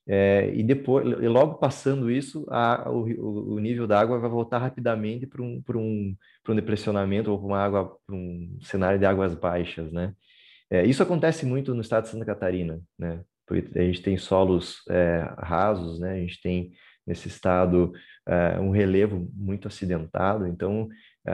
é, 0.07 0.51
e 0.53 0.63
depois, 0.63 1.05
e 1.05 1.27
logo 1.27 1.55
passando 1.55 2.12
isso, 2.12 2.45
a, 2.50 2.89
o, 2.89 3.55
o, 3.55 3.60
nível 3.60 3.88
da 3.88 4.00
água 4.00 4.19
vai 4.19 4.29
voltar 4.29 4.57
rapidamente 4.57 5.27
para 5.27 5.41
um, 5.41 5.63
um, 5.75 6.15
um 6.50 6.55
depressionamento 6.55 7.31
ou 7.31 7.38
para 7.38 7.48
uma 7.48 7.60
água, 7.60 7.98
para 8.05 8.15
um 8.15 8.57
cenário 8.62 9.00
de 9.00 9.05
águas 9.05 9.36
baixas, 9.36 9.91
né? 9.91 10.13
É, 10.71 10.85
isso 10.85 11.03
acontece 11.03 11.45
muito 11.45 11.75
no 11.75 11.81
estado 11.81 12.03
de 12.03 12.09
Santa 12.09 12.25
Catarina, 12.25 12.79
né? 12.97 13.21
Porque 13.45 13.77
a 13.77 13.83
gente 13.83 14.01
tem 14.01 14.17
solos 14.17 14.77
é, 14.89 15.29
rasos, 15.37 15.99
né? 15.99 16.13
A 16.13 16.19
gente 16.19 16.41
tem 16.41 16.71
nesse 17.05 17.27
estado 17.27 17.91
é, 18.25 18.59
um 18.59 18.71
relevo 18.71 19.29
muito 19.33 19.67
acidentado, 19.67 20.47
então 20.47 20.87
é, 21.27 21.31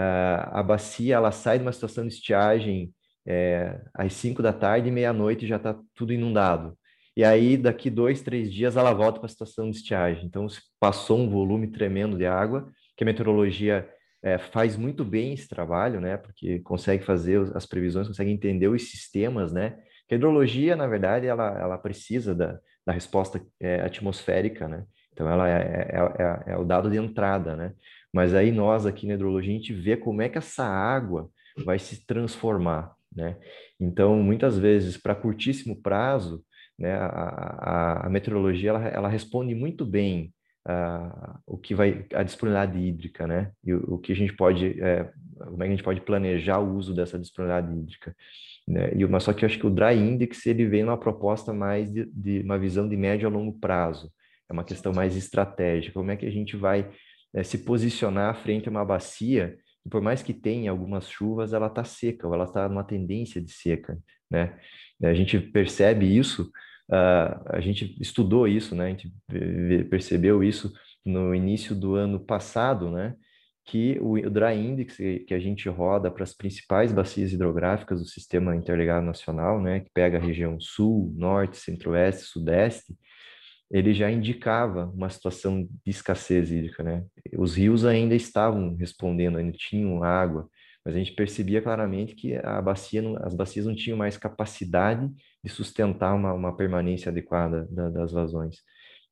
a 0.51 0.63
bacia 0.63 1.15
ela 1.15 1.32
sai 1.32 1.60
de 1.60 1.65
uma 1.65 1.72
situação 1.72 2.08
de 2.08 2.13
estiagem 2.13 2.91
é, 3.27 3.79
às 3.94 4.13
5 4.13 4.41
da 4.41 4.53
tarde 4.53 4.88
e 4.88 4.91
meia-noite 4.91 5.46
já 5.46 5.58
está 5.58 5.77
tudo 5.94 6.13
inundado. 6.13 6.77
E 7.15 7.24
aí, 7.24 7.58
daqui 7.58 7.89
dois, 7.89 8.22
três 8.22 8.53
dias, 8.53 8.77
ela 8.77 8.94
volta 8.94 9.20
para 9.20 9.25
a 9.25 9.29
situação 9.29 9.70
de 9.70 9.77
estiagem. 9.77 10.25
Então, 10.25 10.46
passou 10.79 11.17
um 11.20 11.29
volume 11.29 11.67
tremendo 11.67 12.15
de 12.15 12.27
água, 12.27 12.72
que 12.96 13.03
a 13.03 13.06
meteorologia 13.06 13.89
é, 14.24 14.38
faz 14.38 14.76
muito 14.76 15.06
bem 15.06 15.34
esse 15.34 15.48
trabalho, 15.48 16.02
né? 16.02 16.18
Porque 16.18 16.60
consegue 16.60 17.04
fazer 17.04 17.40
as 17.56 17.66
previsões, 17.66 18.08
consegue 18.08 18.32
entender 18.32 18.68
os 18.68 18.90
sistemas, 18.90 19.52
né? 19.52 19.78
a 20.10 20.16
hidrologia, 20.16 20.76
na 20.76 20.88
verdade, 20.88 21.28
ela, 21.28 21.60
ela 21.60 21.78
precisa 21.78 22.34
da, 22.34 22.60
da 22.86 22.94
resposta 22.94 23.42
é, 23.60 23.82
atmosférica, 23.82 24.68
né? 24.68 24.86
Então, 25.12 25.30
ela 25.30 25.50
é, 25.50 25.90
é, 25.92 26.24
é, 26.50 26.54
é, 26.54 26.58
o 26.58 26.64
dado 26.64 26.90
de 26.90 26.98
entrada, 26.98 27.56
né? 27.56 27.74
Mas 28.14 28.34
aí 28.34 28.52
nós 28.52 28.86
aqui 28.86 29.06
na 29.06 29.16
hidrologia, 29.16 29.52
a 29.52 29.58
gente 29.58 29.74
vê 29.74 29.98
como 29.98 30.22
é 30.22 30.30
que 30.30 30.38
essa 30.38 30.64
água 30.64 31.30
vai 31.66 31.78
se 31.78 32.06
transformar, 32.06 32.94
né? 33.14 33.38
Então, 33.80 34.16
muitas 34.24 34.58
vezes, 34.58 34.96
para 34.98 35.16
curtíssimo 35.16 35.82
prazo, 35.82 36.44
né? 36.80 36.94
A, 36.94 37.06
a, 37.06 38.08
a 38.08 38.10
meteorologia 38.10 38.70
ela, 38.70 38.88
ela 38.88 39.10
responde 39.10 39.54
muito 39.56 39.86
bem 39.86 40.34
uh, 40.68 41.40
o 41.46 41.58
que 41.58 41.74
vai 41.74 42.06
a 42.14 42.24
disponibilidade 42.24 42.78
hídrica, 42.78 43.26
né? 43.26 43.52
E 43.64 43.74
o, 43.74 43.96
o 43.96 43.98
que 43.98 44.12
a 44.12 44.16
gente 44.16 44.34
pode, 44.34 44.80
é, 44.82 45.10
como 45.38 45.64
é 45.64 45.66
que 45.66 45.74
a 45.74 45.76
gente 45.76 45.84
pode 45.84 46.02
planejar 46.02 46.60
o 46.60 46.76
uso 46.76 46.94
dessa 46.94 47.18
disponibilidade 47.18 47.74
hídrica? 47.74 48.16
Né? 48.68 48.92
E 48.96 49.06
mas 49.06 49.24
só 49.24 49.34
que 49.34 49.46
eu 49.46 49.48
acho 49.48 49.58
que 49.58 49.66
o 49.66 49.72
Dry 49.72 49.96
Index 49.96 50.46
ele 50.46 50.66
vem 50.66 50.84
numa 50.84 51.00
proposta 51.00 51.54
mais 51.54 51.92
de, 51.92 52.06
de 52.06 52.42
uma 52.42 52.60
visão 52.60 52.88
de 52.88 52.98
médio 52.98 53.28
a 53.28 53.32
longo 53.32 53.58
prazo. 53.58 54.12
É 54.50 54.54
uma 54.54 54.64
questão 54.64 54.94
mais 54.94 55.16
estratégica. 55.16 55.94
Como 55.94 56.12
é 56.12 56.16
que 56.16 56.26
a 56.26 56.32
gente 56.32 56.56
vai 56.58 56.90
é, 57.34 57.44
se 57.44 57.60
posicionar 57.60 58.36
frente 58.36 58.68
a 58.68 58.72
uma 58.72 58.86
bacia 58.86 59.58
que, 59.82 59.90
por 59.90 60.02
mais 60.02 60.22
que 60.22 60.34
tenha 60.34 60.70
algumas 60.70 61.10
chuvas, 61.10 61.54
ela 61.54 61.68
está 61.68 61.84
seca, 61.84 62.28
ou 62.28 62.34
ela 62.34 62.44
está 62.44 62.68
numa 62.68 62.84
tendência 62.84 63.42
de 63.42 63.52
seca, 63.52 63.98
né? 64.30 64.58
A 65.02 65.14
gente 65.14 65.40
percebe 65.40 66.06
isso 66.18 66.52
Uh, 66.89 67.44
a 67.48 67.60
gente 67.60 67.96
estudou 68.01 68.48
isso, 68.48 68.75
né? 68.75 68.86
A 68.86 68.89
gente 68.89 69.13
percebeu 69.89 70.44
isso 70.44 70.72
no 71.06 71.34
início 71.36 71.75
do 71.75 71.96
ano 71.96 72.20
passado, 72.20 72.89
né? 72.89 73.15
Que 73.65 74.00
o, 74.00 74.17
Dry 74.29 74.56
Index 74.56 74.96
que 74.96 75.34
a 75.34 75.39
gente 75.39 75.67
roda 75.67 76.10
para 76.10 76.24
as 76.24 76.34
principais 76.34 76.94
bacias 76.94 77.34
hidrográficas 77.34 78.00
do 78.00 78.08
Sistema 78.08 78.56
Interligado 78.56 79.06
Nacional, 79.06 79.62
né? 79.62 79.82
Que 79.82 79.89
pega 79.94 80.17
a 80.17 80.22
região 80.22 80.60
sul, 80.60 81.13
norte, 81.17 81.58
centro-oeste, 81.58 82.24
sudeste, 82.24 82.94
ele 83.70 83.94
já 83.94 84.10
indicava 84.10 84.86
uma 84.96 85.10
situação 85.10 85.63
de 85.63 85.70
escassez 85.91 86.51
hídrica, 86.51 86.84
né? 86.84 87.03
Os 87.38 87.56
rios 87.56 87.86
ainda 87.86 88.15
estavam 88.15 88.75
respondendo, 88.75 89.38
ainda 89.38 89.51
tinham 89.51 90.03
água, 90.03 90.50
mas 90.86 90.96
a 90.96 91.00
gente 91.00 91.13
percebia 91.13 91.62
claramente 91.62 92.15
que 92.15 92.36
a 92.36 92.62
bacia, 92.62 93.03
as 93.20 93.34
bacias 93.34 93.65
não 93.65 93.75
tinham 93.75 93.98
mais 93.98 94.15
capacidade 94.15 95.10
de 95.48 95.54
sustentar 95.54 96.13
uma, 96.13 96.34
uma 96.34 96.56
permanência 96.56 97.10
adequada 97.10 97.68
da, 97.72 97.89
das 97.89 98.12
vazões. 98.12 98.58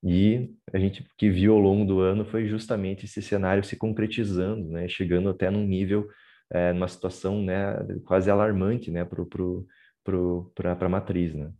E 0.04 0.52
a 0.72 0.78
gente 0.78 1.04
que 1.18 1.30
viu 1.30 1.54
ao 1.54 1.60
longo 1.60 1.86
do 1.86 2.00
ano 2.00 2.26
foi 2.26 2.48
justamente 2.48 3.06
esse 3.06 3.22
cenário 3.22 3.64
se 3.64 3.76
concretizando, 3.76 4.68
né, 4.68 4.88
chegando 4.88 5.30
até 5.30 5.50
num 5.50 5.66
nível, 5.66 6.08
é, 6.52 6.74
numa 6.74 6.88
situação 6.88 7.42
né, 7.42 7.76
quase 8.06 8.30
alarmante 8.30 8.92
né, 8.92 9.04
para 9.06 10.86
a 10.86 10.90
matriz. 10.90 11.34
Né. 11.34 11.52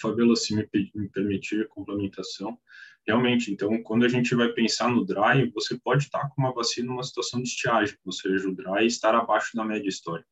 Fabiola, 0.00 0.34
se 0.36 0.54
me, 0.54 0.66
me 0.94 1.08
permitir 1.08 1.62
a 1.62 1.68
complementação, 1.68 2.56
realmente, 3.06 3.52
então, 3.52 3.82
quando 3.82 4.04
a 4.04 4.08
gente 4.08 4.34
vai 4.34 4.48
pensar 4.52 4.88
no 4.88 5.04
dry, 5.04 5.50
você 5.52 5.78
pode 5.78 6.04
estar 6.04 6.28
com 6.30 6.40
uma 6.40 6.54
vacina 6.54 6.86
numa 6.86 7.02
situação 7.02 7.42
de 7.42 7.48
estiagem, 7.48 7.96
ou 8.04 8.12
seja, 8.12 8.48
o 8.48 8.54
dry 8.54 8.86
estar 8.86 9.14
abaixo 9.14 9.56
da 9.56 9.64
média 9.64 9.88
histórica. 9.88 10.28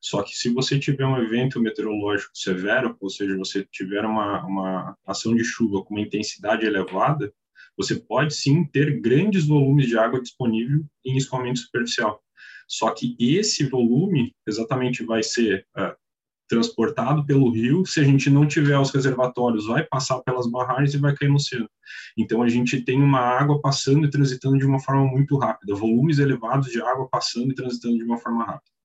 Só 0.00 0.22
que 0.22 0.36
se 0.36 0.52
você 0.52 0.78
tiver 0.78 1.06
um 1.06 1.20
evento 1.20 1.60
meteorológico 1.60 2.30
severo, 2.36 2.96
ou 3.00 3.10
seja, 3.10 3.36
você 3.36 3.66
tiver 3.70 4.04
uma, 4.04 4.44
uma 4.44 4.96
ação 5.06 5.34
de 5.34 5.44
chuva 5.44 5.82
com 5.82 5.94
uma 5.94 6.02
intensidade 6.02 6.64
elevada, 6.64 7.32
você 7.76 7.96
pode 7.96 8.34
sim 8.34 8.64
ter 8.64 9.00
grandes 9.00 9.46
volumes 9.46 9.86
de 9.86 9.98
água 9.98 10.20
disponível 10.20 10.84
em 11.04 11.16
escoamento 11.16 11.60
superficial. 11.60 12.22
Só 12.68 12.90
que 12.90 13.16
esse 13.18 13.68
volume 13.68 14.34
exatamente 14.46 15.04
vai 15.04 15.22
ser 15.22 15.66
uh, 15.76 15.94
transportado 16.48 17.24
pelo 17.24 17.50
rio, 17.50 17.84
se 17.84 18.00
a 18.00 18.04
gente 18.04 18.30
não 18.30 18.46
tiver 18.46 18.78
os 18.78 18.90
reservatórios, 18.90 19.66
vai 19.66 19.84
passar 19.84 20.20
pelas 20.20 20.48
barragens 20.50 20.94
e 20.94 20.98
vai 20.98 21.14
cair 21.14 21.28
no 21.28 21.36
oceano. 21.36 21.68
Então 22.16 22.42
a 22.42 22.48
gente 22.48 22.80
tem 22.82 23.00
uma 23.00 23.20
água 23.20 23.60
passando 23.60 24.06
e 24.06 24.10
transitando 24.10 24.58
de 24.58 24.66
uma 24.66 24.80
forma 24.80 25.04
muito 25.04 25.36
rápida, 25.36 25.74
volumes 25.74 26.18
elevados 26.18 26.70
de 26.70 26.80
água 26.80 27.08
passando 27.08 27.50
e 27.50 27.54
transitando 27.54 27.96
de 27.96 28.04
uma 28.04 28.18
forma 28.18 28.44
rápida. 28.44 28.75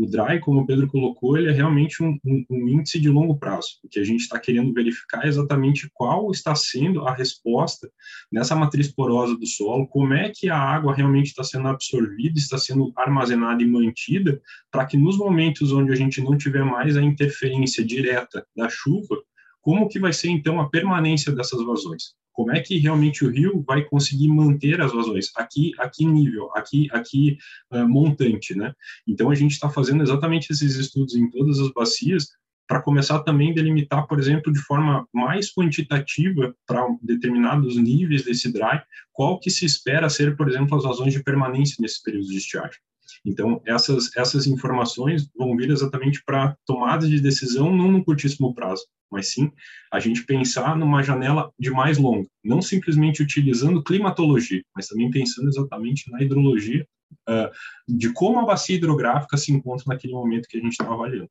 O 0.00 0.06
DRY, 0.06 0.40
como 0.40 0.62
o 0.62 0.66
Pedro 0.66 0.88
colocou, 0.88 1.36
ele 1.36 1.50
é 1.50 1.52
realmente 1.52 2.02
um, 2.02 2.18
um, 2.24 2.44
um 2.48 2.68
índice 2.68 2.98
de 2.98 3.10
longo 3.10 3.38
prazo. 3.38 3.68
O 3.84 3.88
que 3.88 4.00
a 4.00 4.02
gente 4.04 4.20
está 4.20 4.40
querendo 4.40 4.72
verificar 4.72 5.26
exatamente 5.26 5.90
qual 5.92 6.30
está 6.30 6.54
sendo 6.54 7.06
a 7.06 7.12
resposta 7.12 7.86
nessa 8.32 8.56
matriz 8.56 8.88
porosa 8.88 9.36
do 9.36 9.46
solo, 9.46 9.86
como 9.86 10.14
é 10.14 10.32
que 10.34 10.48
a 10.48 10.56
água 10.56 10.94
realmente 10.94 11.26
está 11.26 11.44
sendo 11.44 11.68
absorvida, 11.68 12.38
está 12.38 12.56
sendo 12.56 12.90
armazenada 12.96 13.62
e 13.62 13.66
mantida, 13.66 14.40
para 14.70 14.86
que 14.86 14.96
nos 14.96 15.18
momentos 15.18 15.70
onde 15.70 15.92
a 15.92 15.96
gente 15.96 16.18
não 16.22 16.34
tiver 16.34 16.64
mais 16.64 16.96
a 16.96 17.02
interferência 17.02 17.84
direta 17.84 18.46
da 18.56 18.70
chuva, 18.70 19.22
como 19.60 19.86
que 19.86 19.98
vai 19.98 20.14
ser 20.14 20.30
então 20.30 20.58
a 20.62 20.70
permanência 20.70 21.30
dessas 21.30 21.62
vazões? 21.62 22.14
Como 22.40 22.52
é 22.52 22.60
que 22.60 22.78
realmente 22.78 23.22
o 23.22 23.30
rio 23.30 23.62
vai 23.66 23.84
conseguir 23.84 24.28
manter 24.28 24.80
as 24.80 24.94
vazões 24.94 25.30
aqui, 25.36 25.72
aqui 25.78 26.06
nível, 26.06 26.50
aqui, 26.54 26.88
aqui 26.90 27.36
uh, 27.70 27.86
montante, 27.86 28.54
né? 28.54 28.72
Então 29.06 29.30
a 29.30 29.34
gente 29.34 29.52
está 29.52 29.68
fazendo 29.68 30.02
exatamente 30.02 30.50
esses 30.50 30.74
estudos 30.76 31.14
em 31.14 31.30
todas 31.30 31.58
as 31.58 31.70
bacias 31.70 32.28
para 32.66 32.80
começar 32.80 33.18
também 33.24 33.50
a 33.50 33.54
delimitar, 33.54 34.06
por 34.06 34.18
exemplo, 34.18 34.50
de 34.50 34.58
forma 34.60 35.06
mais 35.12 35.52
quantitativa 35.52 36.54
para 36.66 36.86
determinados 37.02 37.76
níveis 37.76 38.24
desse 38.24 38.50
dry, 38.50 38.80
qual 39.12 39.38
que 39.38 39.50
se 39.50 39.66
espera 39.66 40.08
ser, 40.08 40.34
por 40.34 40.48
exemplo, 40.48 40.78
as 40.78 40.84
vazões 40.84 41.12
de 41.12 41.22
permanência 41.22 41.76
nesse 41.78 42.02
período 42.02 42.28
de 42.28 42.38
estiagem. 42.38 42.80
Então, 43.24 43.60
essas, 43.66 44.14
essas 44.16 44.46
informações 44.46 45.28
vão 45.36 45.56
vir 45.56 45.70
exatamente 45.70 46.22
para 46.24 46.56
tomadas 46.64 47.08
de 47.08 47.20
decisão 47.20 47.74
não 47.74 47.90
no 47.90 48.04
curtíssimo 48.04 48.54
prazo, 48.54 48.86
mas 49.10 49.32
sim 49.32 49.50
a 49.92 49.98
gente 49.98 50.24
pensar 50.24 50.76
numa 50.76 51.02
janela 51.02 51.50
de 51.58 51.70
mais 51.70 51.98
longa, 51.98 52.28
não 52.44 52.62
simplesmente 52.62 53.22
utilizando 53.22 53.82
climatologia, 53.82 54.62
mas 54.74 54.86
também 54.86 55.10
pensando 55.10 55.48
exatamente 55.48 56.10
na 56.10 56.22
hidrologia, 56.22 56.86
uh, 57.28 57.50
de 57.88 58.12
como 58.12 58.38
a 58.38 58.46
bacia 58.46 58.76
hidrográfica 58.76 59.36
se 59.36 59.52
encontra 59.52 59.84
naquele 59.88 60.12
momento 60.12 60.48
que 60.48 60.58
a 60.58 60.60
gente 60.60 60.72
está 60.72 60.84
avaliando. 60.84 61.30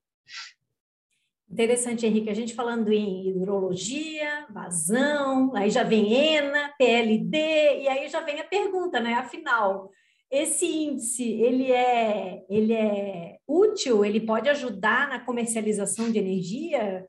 Interessante, 1.49 2.05
Henrique. 2.05 2.29
A 2.29 2.35
gente 2.35 2.53
falando 2.53 2.91
em 2.91 3.27
hidrologia, 3.29 4.45
vazão, 4.51 5.55
aí 5.55 5.71
já 5.71 5.81
vem 5.81 6.13
ENA, 6.13 6.73
PLD, 6.77 7.37
e 7.81 7.87
aí 7.87 8.07
já 8.07 8.21
vem 8.21 8.39
a 8.39 8.43
pergunta, 8.43 8.99
né? 8.99 9.15
Afinal, 9.15 9.89
esse 10.31 10.65
índice 10.65 11.23
ele 11.23 11.71
é, 11.71 12.45
ele 12.49 12.73
é 12.73 13.37
útil? 13.47 14.05
Ele 14.05 14.21
pode 14.21 14.47
ajudar 14.49 15.09
na 15.09 15.19
comercialização 15.19 16.11
de 16.11 16.19
energia? 16.19 17.07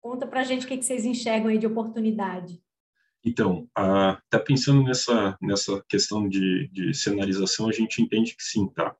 Conta 0.00 0.26
para 0.26 0.40
a 0.40 0.44
gente 0.44 0.64
o 0.64 0.68
que, 0.68 0.76
que 0.76 0.84
vocês 0.84 1.04
enxergam 1.04 1.48
aí 1.48 1.58
de 1.58 1.66
oportunidade. 1.66 2.60
Então, 3.24 3.68
até 3.74 4.38
pensando 4.38 4.84
nessa, 4.84 5.36
nessa 5.42 5.84
questão 5.88 6.28
de, 6.28 6.68
de 6.72 6.94
cenarização, 6.94 7.68
a 7.68 7.72
gente 7.72 8.00
entende 8.00 8.36
que 8.36 8.42
sim, 8.42 8.68
tá? 8.68 8.94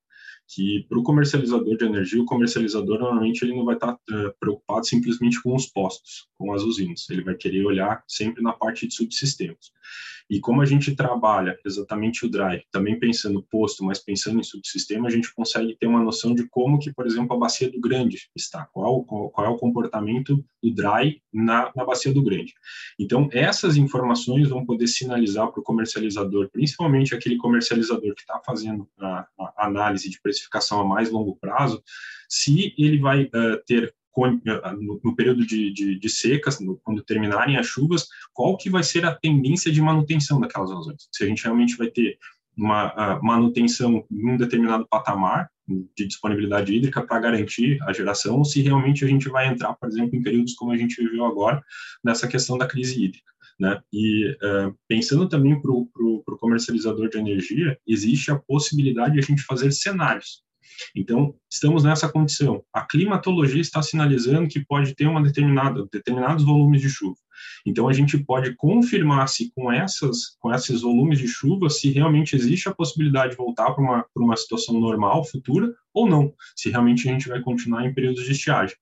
Que 0.48 0.84
para 0.88 0.98
o 0.98 1.02
comercializador 1.04 1.76
de 1.76 1.84
energia, 1.84 2.20
o 2.20 2.26
comercializador 2.26 2.98
normalmente 2.98 3.44
ele 3.44 3.54
não 3.54 3.64
vai 3.64 3.76
estar 3.76 3.92
tá, 3.92 4.34
preocupado 4.40 4.84
simplesmente 4.84 5.40
com 5.40 5.54
os 5.54 5.66
postos, 5.66 6.28
com 6.36 6.52
as 6.52 6.62
usinas. 6.62 7.08
Ele 7.08 7.22
vai 7.22 7.36
querer 7.36 7.64
olhar 7.64 8.02
sempre 8.08 8.42
na 8.42 8.52
parte 8.52 8.86
de 8.88 8.94
subsistemas. 8.94 9.72
E 10.28 10.40
como 10.40 10.60
a 10.60 10.64
gente 10.64 10.94
trabalha 10.94 11.58
exatamente 11.64 12.26
o 12.26 12.30
drive, 12.30 12.64
também 12.70 12.98
pensando 12.98 13.42
posto, 13.42 13.84
mas 13.84 13.98
pensando 13.98 14.40
em 14.40 14.42
subsistema, 14.42 15.06
a 15.06 15.10
gente 15.10 15.32
consegue 15.32 15.76
ter 15.78 15.86
uma 15.86 16.02
noção 16.02 16.34
de 16.34 16.48
como 16.48 16.78
que, 16.78 16.92
por 16.92 17.06
exemplo, 17.06 17.36
a 17.36 17.38
bacia 17.38 17.70
do 17.70 17.80
grande 17.80 18.28
está, 18.34 18.64
qual, 18.66 19.04
qual, 19.04 19.46
é 19.46 19.48
o 19.48 19.56
comportamento 19.56 20.44
do 20.62 20.74
dry 20.74 21.22
na, 21.32 21.70
na 21.76 21.84
bacia 21.84 22.12
do 22.12 22.22
grande. 22.22 22.54
Então, 22.98 23.28
essas 23.32 23.76
informações 23.76 24.48
vão 24.48 24.66
poder 24.66 24.88
sinalizar 24.88 25.50
para 25.52 25.60
o 25.60 25.64
comercializador, 25.64 26.50
principalmente 26.50 27.14
aquele 27.14 27.36
comercializador 27.36 28.14
que 28.14 28.22
está 28.22 28.40
fazendo 28.44 28.88
a, 28.98 29.26
a 29.38 29.66
análise 29.66 30.10
de 30.10 30.20
precificação 30.20 30.80
a 30.80 30.84
mais 30.84 31.10
longo 31.10 31.36
prazo, 31.36 31.82
se 32.28 32.74
ele 32.76 32.98
vai 32.98 33.24
uh, 33.24 33.62
ter 33.64 33.94
no, 34.80 35.00
no 35.04 35.14
período 35.14 35.46
de, 35.46 35.72
de, 35.72 35.98
de 35.98 36.08
secas, 36.08 36.60
no, 36.60 36.78
quando 36.82 37.02
terminarem 37.02 37.56
as 37.56 37.66
chuvas, 37.66 38.06
qual 38.32 38.56
que 38.56 38.70
vai 38.70 38.82
ser 38.82 39.04
a 39.04 39.14
tendência 39.14 39.70
de 39.70 39.80
manutenção 39.80 40.40
daquelas 40.40 40.70
vazões? 40.70 41.08
Se 41.12 41.24
a 41.24 41.26
gente 41.26 41.44
realmente 41.44 41.76
vai 41.76 41.88
ter 41.88 42.18
uma 42.56 43.20
manutenção 43.22 44.04
em 44.10 44.30
um 44.30 44.36
determinado 44.36 44.86
patamar 44.88 45.50
de 45.68 46.06
disponibilidade 46.06 46.72
hídrica 46.72 47.02
para 47.02 47.20
garantir 47.20 47.78
a 47.82 47.92
geração, 47.92 48.38
ou 48.38 48.44
se 48.44 48.62
realmente 48.62 49.04
a 49.04 49.08
gente 49.08 49.28
vai 49.28 49.48
entrar, 49.48 49.74
por 49.74 49.88
exemplo, 49.88 50.16
em 50.16 50.22
períodos 50.22 50.54
como 50.54 50.72
a 50.72 50.76
gente 50.76 51.02
viveu 51.02 51.26
agora, 51.26 51.62
nessa 52.02 52.26
questão 52.26 52.56
da 52.56 52.66
crise 52.66 53.04
hídrica. 53.04 53.30
Né? 53.58 53.80
E 53.92 54.30
uh, 54.30 54.74
pensando 54.88 55.28
também 55.28 55.60
para 55.60 55.70
o 55.70 56.22
comercializador 56.38 57.08
de 57.08 57.18
energia, 57.18 57.78
existe 57.86 58.30
a 58.30 58.38
possibilidade 58.38 59.14
de 59.14 59.20
a 59.20 59.22
gente 59.22 59.42
fazer 59.42 59.70
cenários. 59.72 60.42
Então, 60.94 61.34
estamos 61.50 61.84
nessa 61.84 62.08
condição. 62.08 62.62
A 62.72 62.82
climatologia 62.82 63.60
está 63.60 63.82
sinalizando 63.82 64.48
que 64.48 64.64
pode 64.64 64.94
ter 64.94 65.06
uma 65.06 65.22
determinada, 65.22 65.86
determinados 65.92 66.44
volumes 66.44 66.80
de 66.80 66.88
chuva. 66.88 67.16
Então, 67.66 67.88
a 67.88 67.92
gente 67.92 68.18
pode 68.18 68.54
confirmar 68.54 69.28
se 69.28 69.50
com, 69.54 69.70
essas, 69.70 70.36
com 70.40 70.52
esses 70.52 70.82
volumes 70.82 71.18
de 71.18 71.28
chuva, 71.28 71.68
se 71.68 71.90
realmente 71.90 72.34
existe 72.34 72.68
a 72.68 72.74
possibilidade 72.74 73.32
de 73.32 73.36
voltar 73.36 73.72
para 73.72 73.82
uma, 73.82 74.06
uma 74.16 74.36
situação 74.36 74.78
normal 74.78 75.24
futura 75.24 75.72
ou 75.92 76.08
não, 76.08 76.32
se 76.54 76.70
realmente 76.70 77.08
a 77.08 77.12
gente 77.12 77.28
vai 77.28 77.40
continuar 77.40 77.84
em 77.86 77.94
períodos 77.94 78.24
de 78.24 78.32
estiagem. 78.32 78.76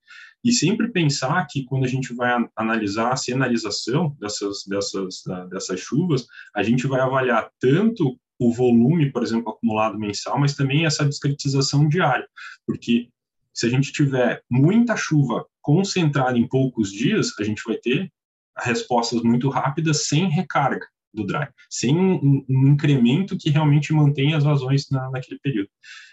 E 0.44 0.52
sempre 0.52 0.92
pensar 0.92 1.46
que 1.46 1.64
quando 1.64 1.84
a 1.84 1.88
gente 1.88 2.14
vai 2.14 2.46
analisar 2.54 3.12
a 3.12 3.16
sinalização 3.16 4.14
dessas, 4.20 4.64
dessas, 4.68 5.22
dessas 5.48 5.80
chuvas, 5.80 6.26
a 6.54 6.62
gente 6.62 6.86
vai 6.86 7.00
avaliar 7.00 7.50
tanto 7.58 8.18
o 8.48 8.52
volume, 8.52 9.10
por 9.10 9.22
exemplo, 9.22 9.52
acumulado 9.52 9.98
mensal, 9.98 10.38
mas 10.38 10.54
também 10.54 10.84
essa 10.84 11.04
discretização 11.04 11.88
diária, 11.88 12.26
porque 12.66 13.08
se 13.52 13.66
a 13.66 13.68
gente 13.68 13.92
tiver 13.92 14.42
muita 14.50 14.96
chuva 14.96 15.46
concentrada 15.62 16.36
em 16.36 16.48
poucos 16.48 16.90
dias, 16.92 17.32
a 17.38 17.44
gente 17.44 17.62
vai 17.66 17.76
ter 17.76 18.10
respostas 18.58 19.22
muito 19.22 19.48
rápidas 19.48 20.06
sem 20.06 20.28
recarga. 20.28 20.86
do 21.14 21.24
dry, 21.24 21.46
sem 21.70 21.96
um, 21.96 22.44
um 22.48 22.66
incremento 22.68 23.38
que 23.38 23.48
realmente 23.48 23.92
mantenha 23.92 24.36
as 24.36 24.44
vazões 24.44 24.90
na, 24.90 25.10
naquele 25.10 25.38
período. 25.38 25.68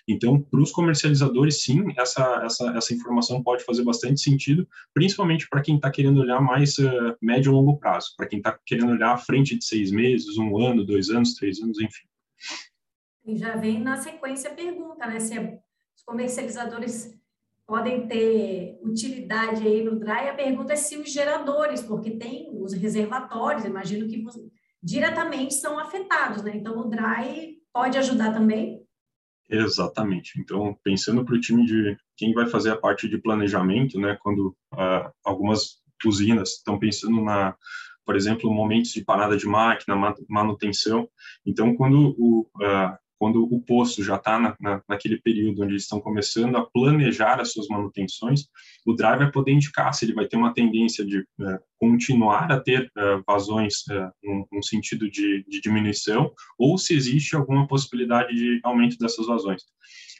Então, 0.08 0.40
para 0.40 0.62
os 0.62 0.72
comercializadores, 0.72 1.64
sim, 1.64 1.86
essa, 1.98 2.42
essa, 2.46 2.70
essa 2.78 2.94
informação 2.94 3.42
pode 3.42 3.64
fazer 3.64 3.84
bastante 3.84 4.22
sentido, 4.22 4.68
principalmente 4.94 5.48
para 5.50 5.62
quem 5.62 5.76
está 5.76 5.90
querendo 5.90 6.22
olhar 6.22 6.40
mais 6.40 6.78
uh, 6.78 7.16
médio 7.22 7.52
e 7.52 7.54
longo 7.54 7.78
prazo, 7.78 8.14
para 8.16 8.28
quem 8.28 8.38
está 8.38 8.58
querendo 8.66 8.92
olhar 8.92 9.14
à 9.14 9.18
frente 9.18 9.58
de 9.58 9.66
seis 9.66 9.92
meses, 9.92 10.38
um 10.38 10.58
ano, 10.58 10.86
dois 10.86 11.10
anos, 11.10 11.34
três 11.34 11.60
anos, 11.62 11.80
enfim. 11.80 12.11
E 13.26 13.38
já 13.38 13.56
vem 13.56 13.80
na 13.80 13.98
sequência 13.98 14.52
a 14.52 14.56
pergunta, 14.56 15.06
né? 15.06 15.20
Se 15.20 15.38
os 15.96 16.04
comercializadores 16.04 17.18
podem 17.68 18.08
ter 18.08 18.80
utilidade 18.84 19.66
aí 19.66 19.84
no 19.84 19.98
DRY, 19.98 20.30
a 20.30 20.34
pergunta 20.34 20.74
é 20.74 20.76
se 20.76 20.98
os 20.98 21.12
geradores, 21.12 21.82
porque 21.82 22.12
tem 22.12 22.50
os 22.54 22.74
reservatórios, 22.74 23.64
imagino 23.64 24.08
que 24.08 24.24
diretamente 24.84 25.54
são 25.54 25.80
afetados, 25.80 26.44
né? 26.44 26.52
Então, 26.56 26.78
o 26.80 26.90
DRY 26.90 27.60
pode 27.72 27.98
ajudar 27.98 28.34
também? 28.34 28.82
Exatamente. 29.50 30.40
Então, 30.40 30.78
pensando 30.84 31.24
para 31.24 31.36
o 31.36 31.40
time 31.40 31.66
de 31.66 31.98
quem 32.18 32.34
vai 32.34 32.48
fazer 32.48 32.72
a 32.72 32.78
parte 32.78 33.08
de 33.08 33.18
planejamento, 33.18 34.00
né? 34.00 34.18
Quando 34.22 34.56
uh, 34.74 35.12
algumas 35.24 35.82
usinas 36.06 36.54
estão 36.54 36.80
pensando 36.80 37.22
na, 37.22 37.56
por 38.06 38.16
exemplo, 38.16 38.52
momentos 38.54 38.92
de 38.92 39.04
parada 39.04 39.38
de 39.38 39.46
máquina, 39.46 40.16
manutenção. 40.28 41.08
Então, 41.46 41.76
quando 41.76 42.16
o, 42.18 42.42
uh, 42.58 42.98
quando 43.22 43.44
o 43.44 43.62
poço 43.62 44.04
já 44.04 44.16
está 44.16 44.40
na, 44.40 44.56
na, 44.60 44.82
naquele 44.90 45.22
período 45.22 45.62
onde 45.62 45.74
eles 45.74 45.84
estão 45.84 46.02
começando 46.02 46.56
a 46.58 46.66
planejar 46.66 47.40
as 47.40 47.52
suas 47.52 47.68
manutenções, 47.68 48.48
o 48.84 48.94
drive 48.96 49.20
vai 49.20 49.32
poder 49.32 49.52
indicar 49.52 49.94
se 49.94 50.06
ele 50.06 50.16
vai 50.16 50.26
ter 50.26 50.38
uma 50.38 50.56
tendência 50.56 51.06
de 51.06 51.20
uh, 51.20 51.60
continuar 51.78 52.52
a 52.52 52.60
ter 52.60 52.92
uh, 52.98 53.22
vazões 53.28 53.84
uh, 53.92 54.12
num, 54.52 54.64
sentido 54.64 55.08
de, 55.08 55.46
de, 55.48 55.62
diminuição 55.62 56.34
ou 56.58 56.80
se 56.80 56.96
existe 56.96 57.36
alguma 57.36 57.68
possibilidade 57.68 58.34
de 58.34 58.60
aumento 58.64 58.98
dessas 58.98 59.28
vazões. 59.28 59.62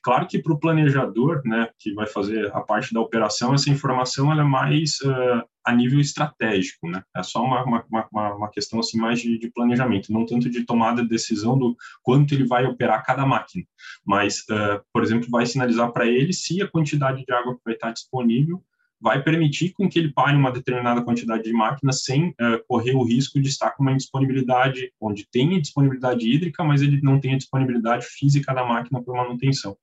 Claro 0.04 0.28
que 0.28 0.40
para 0.40 0.54
o 0.54 0.60
planejador, 0.60 1.42
né, 1.46 1.70
que 1.78 1.94
vai 1.94 2.08
fazer 2.08 2.52
a 2.56 2.62
parte 2.62 2.94
da 2.94 3.00
operação, 3.00 3.54
essa 3.54 3.70
informação 3.70 4.32
ela 4.32 4.42
é 4.42 4.46
mais 4.46 5.00
uh, 5.02 5.44
a 5.64 5.72
nível 5.72 6.00
estratégico, 6.00 6.90
né? 6.90 7.04
É 7.16 7.22
só 7.22 7.44
uma, 7.44 7.64
uma, 7.64 7.86
uma, 8.12 8.36
uma 8.36 8.50
questão 8.50 8.80
assim 8.80 8.98
mais 8.98 9.20
de, 9.20 9.38
de, 9.38 9.52
planejamento, 9.52 10.12
não 10.12 10.26
tanto 10.26 10.50
de 10.50 10.66
tomada 10.66 11.04
de 11.04 11.08
decisão 11.08 11.58
do 11.58 11.76
quanto 12.02 12.34
ele 12.34 12.48
vai 12.48 12.66
operar 12.66 13.06
cada 13.06 13.26
máquina, 13.26 13.64
mas, 14.04 14.40
uh, 14.50 14.82
por 14.92 15.04
exemplo, 15.04 15.30
vai 15.30 15.46
sinalizar 15.46 15.92
para 15.92 16.08
ele 16.08 16.34
se 16.34 16.62
a 16.62 16.68
quantidade 16.68 17.24
de 17.24 17.34
água 17.34 17.56
que 17.56 17.62
vai 17.64 17.76
estar 17.76 17.92
disponível 17.92 18.64
vai 19.02 19.24
permitir 19.24 19.74
com 19.74 19.90
que 19.90 19.98
ele 19.98 20.14
pare 20.14 20.38
uma 20.38 20.52
determinada 20.52 21.02
quantidade 21.02 21.44
de 21.44 21.52
máquinas 21.52 22.04
sem 22.04 22.30
uh, 22.30 22.64
correr 22.68 22.94
o 22.94 23.04
risco 23.04 23.42
de 23.42 23.50
estar 23.50 23.72
com 23.72 23.82
uma 23.82 23.92
indisponibilidade, 23.92 24.94
onde 25.02 25.28
tenha 25.30 25.60
disponibilidade 25.60 26.30
hídrica, 26.30 26.64
mas 26.64 26.84
ele 26.84 27.02
não 27.02 27.20
tenha 27.20 27.38
disponibilidade 27.38 28.06
física 28.06 28.54
da 28.54 28.64
máquina 28.64 29.02
para 29.02 29.14
manutenção. 29.14 29.76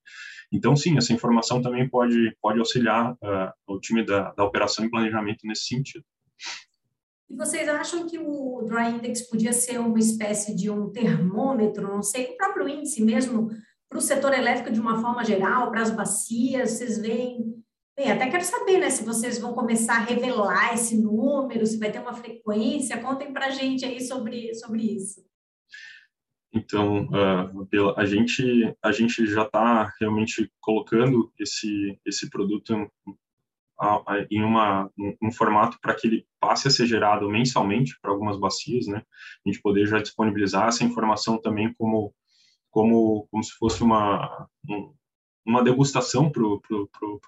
Então, 0.53 0.77
sim, 0.77 0.97
essa 0.97 1.13
informação 1.13 1.61
também 1.61 1.89
pode, 1.89 2.35
pode 2.41 2.61
auxiliar 2.61 3.13
uh, 3.15 3.53
o 3.67 3.81
time 3.81 4.05
da, 4.05 4.33
da 4.33 4.45
operação 4.45 4.85
e 4.85 4.91
planejamento 4.91 5.41
nesse 5.45 5.65
sentido. 5.65 6.05
E 7.29 7.37
vocês 7.37 7.69
acham 7.69 8.07
que 8.07 8.19
o 8.19 8.63
Dry 8.63 8.89
Index 8.89 9.23
podia 9.29 9.53
ser 9.53 9.79
uma 9.79 9.99
espécie 9.99 10.55
de 10.55 10.71
um 10.71 10.91
termômetro, 10.91 11.89
não 11.89 12.03
sei, 12.03 12.27
o 12.27 12.37
próprio 12.37 12.69
índice 12.69 13.03
mesmo, 13.03 13.51
para 13.89 13.99
o 13.99 14.03
setor 14.03 14.33
elétrico 14.33 14.73
de 14.73 14.81
uma 14.81 15.03
forma 15.03 15.25
geral, 15.25 15.71
para 15.71 15.83
as 15.83 15.91
bacias? 15.91 16.71
Vocês 16.71 16.99
veem 16.99 17.63
Bem, 17.99 18.13
até 18.13 18.31
quero 18.31 18.45
saber, 18.45 18.79
né, 18.79 18.91
se 18.91 19.05
vocês 19.05 19.41
vão 19.41 19.55
começar 19.55 19.97
a 19.97 20.05
revelar 20.05 20.73
esse 20.73 20.97
número, 20.97 21.67
se 21.67 21.81
vai 21.81 21.91
ter 21.91 21.99
uma 21.99 22.15
frequência, 22.15 23.03
contem 23.03 23.33
para 23.33 23.47
a 23.47 23.51
gente 23.51 23.85
aí 23.85 24.01
sobre, 24.01 24.55
sobre 24.55 24.83
isso. 24.83 25.27
Então, 26.55 27.09
uh, 27.09 27.95
a 27.97 28.05
gente 28.07 28.73
a 28.81 28.93
gente 28.93 29.27
já 29.27 29.43
está 29.43 29.93
realmente 29.99 30.49
colocando 30.61 31.33
esse 31.41 31.99
esse 32.07 32.31
produto 32.31 32.73
em, 34.31 34.45
uma 34.45 34.89
um, 35.21 35.33
formato 35.33 35.77
para 35.83 35.95
que 35.97 36.07
ele 36.07 36.27
passe 36.39 36.69
a 36.69 36.71
ser 36.71 36.87
gerado 36.87 37.29
mensalmente 37.29 37.99
para 38.01 38.13
algumas 38.13 38.39
bacias, 38.39 38.87
né? 38.87 39.03
A 39.45 39.49
gente 39.51 39.61
poder 39.61 39.87
já 39.89 39.99
disponibilizar 39.99 40.69
essa 40.69 40.85
informação 40.85 41.37
também 41.37 41.75
como 41.75 42.15
como 42.71 43.27
como 43.29 43.43
se 43.43 43.53
fosse 43.59 43.83
uma 43.83 44.49
um, 44.71 44.95
uma 45.49 45.65
degustação 45.65 46.31
para 46.31 46.43
o 46.45 46.61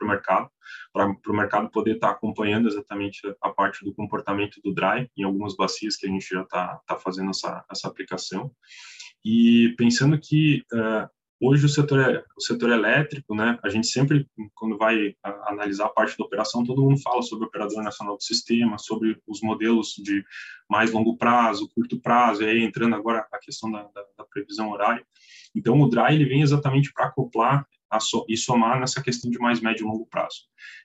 mercado, 0.02 0.50
para 0.92 1.08
o 1.08 1.32
mercado 1.36 1.70
poder 1.70 1.94
estar 1.94 2.08
tá 2.08 2.12
acompanhando 2.12 2.68
exatamente 2.68 3.20
a 3.40 3.48
parte 3.48 3.82
do 3.82 3.94
comportamento 3.94 4.60
do 4.62 4.74
dry 4.74 5.10
em 5.16 5.22
algumas 5.22 5.56
bacias 5.56 5.96
que 5.96 6.06
a 6.06 6.10
gente 6.10 6.28
já 6.28 6.42
está 6.42 6.78
tá 6.86 6.98
fazendo 6.98 7.30
essa, 7.30 7.64
essa 7.70 7.88
aplicação. 7.88 8.50
E 9.24 9.74
pensando 9.78 10.18
que 10.20 10.62
uh, 10.72 11.08
hoje 11.40 11.64
o 11.64 11.68
setor, 11.68 12.22
o 12.36 12.42
setor 12.42 12.70
elétrico, 12.70 13.34
né, 13.34 13.58
a 13.62 13.70
gente 13.70 13.86
sempre, 13.86 14.28
quando 14.54 14.76
vai 14.76 15.14
analisar 15.46 15.86
a 15.86 15.90
parte 15.90 16.16
da 16.18 16.24
operação, 16.24 16.62
todo 16.62 16.82
mundo 16.82 17.00
fala 17.00 17.22
sobre 17.22 17.46
o 17.46 17.48
operador 17.48 17.82
nacional 17.82 18.16
do 18.18 18.22
sistema, 18.22 18.76
sobre 18.76 19.18
os 19.26 19.40
modelos 19.40 19.94
de 19.96 20.22
mais 20.68 20.92
longo 20.92 21.16
prazo, 21.16 21.70
curto 21.74 21.98
prazo, 21.98 22.42
e 22.42 22.48
aí 22.48 22.62
entrando 22.62 22.94
agora 22.94 23.26
a 23.32 23.38
questão 23.38 23.70
da, 23.70 23.82
da, 23.84 24.04
da 24.18 24.24
previsão 24.24 24.70
horária. 24.70 25.04
Então, 25.54 25.80
o 25.80 25.88
DRY 25.88 26.14
ele 26.14 26.26
vem 26.26 26.42
exatamente 26.42 26.92
para 26.92 27.06
acoplar 27.06 27.66
e 28.28 28.36
somar 28.36 28.78
nessa 28.78 29.02
questão 29.02 29.30
de 29.30 29.38
mais 29.38 29.60
médio 29.60 29.84
e 29.84 29.88
longo 29.88 30.06
prazo. 30.06 30.42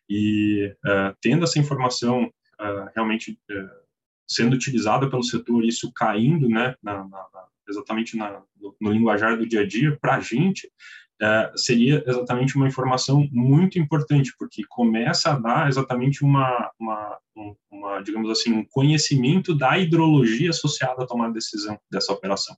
E 0.10 0.74
uh, 0.86 1.16
tendo 1.22 1.44
essa 1.44 1.60
informação 1.60 2.24
uh, 2.26 2.90
realmente 2.96 3.40
uh, 3.52 3.86
sendo 4.28 4.56
utilizada 4.56 5.10
pelo 5.10 5.24
setor, 5.24 5.64
isso 5.64 5.92
caindo 5.94 6.50
né, 6.50 6.76
na, 6.82 6.98
na, 7.04 7.08
na, 7.08 7.46
exatamente 7.70 8.18
no, 8.18 8.48
no, 8.82 8.92
linguajar 8.92 9.38
do 9.38 9.48
dia 9.48 9.62
a 9.62 9.68
dia, 9.68 9.98
para 10.02 10.16
a 10.16 10.20
gente, 10.20 10.72
seria 11.56 12.04
exatamente 12.06 12.58
uma 12.58 12.68
informação 12.68 13.28
muito 13.32 13.80
importante, 13.80 14.34
porque 14.38 14.64
começa 14.68 15.32
a 15.32 15.40
dar 15.40 15.70
exatamente 15.70 16.24
uma, 16.24 16.72
uma, 16.78 17.18
uma, 17.72 18.02
digamos 18.02 18.30
assim, 18.30 18.52
um 18.52 18.66
conhecimento 18.66 19.56
da 19.56 19.78
hidrologia 19.78 20.50
associada 20.50 21.08
tomada 21.08 21.30
de 21.30 21.36
decisão 21.36 21.80
dessa 21.90 22.12
operação. 22.12 22.56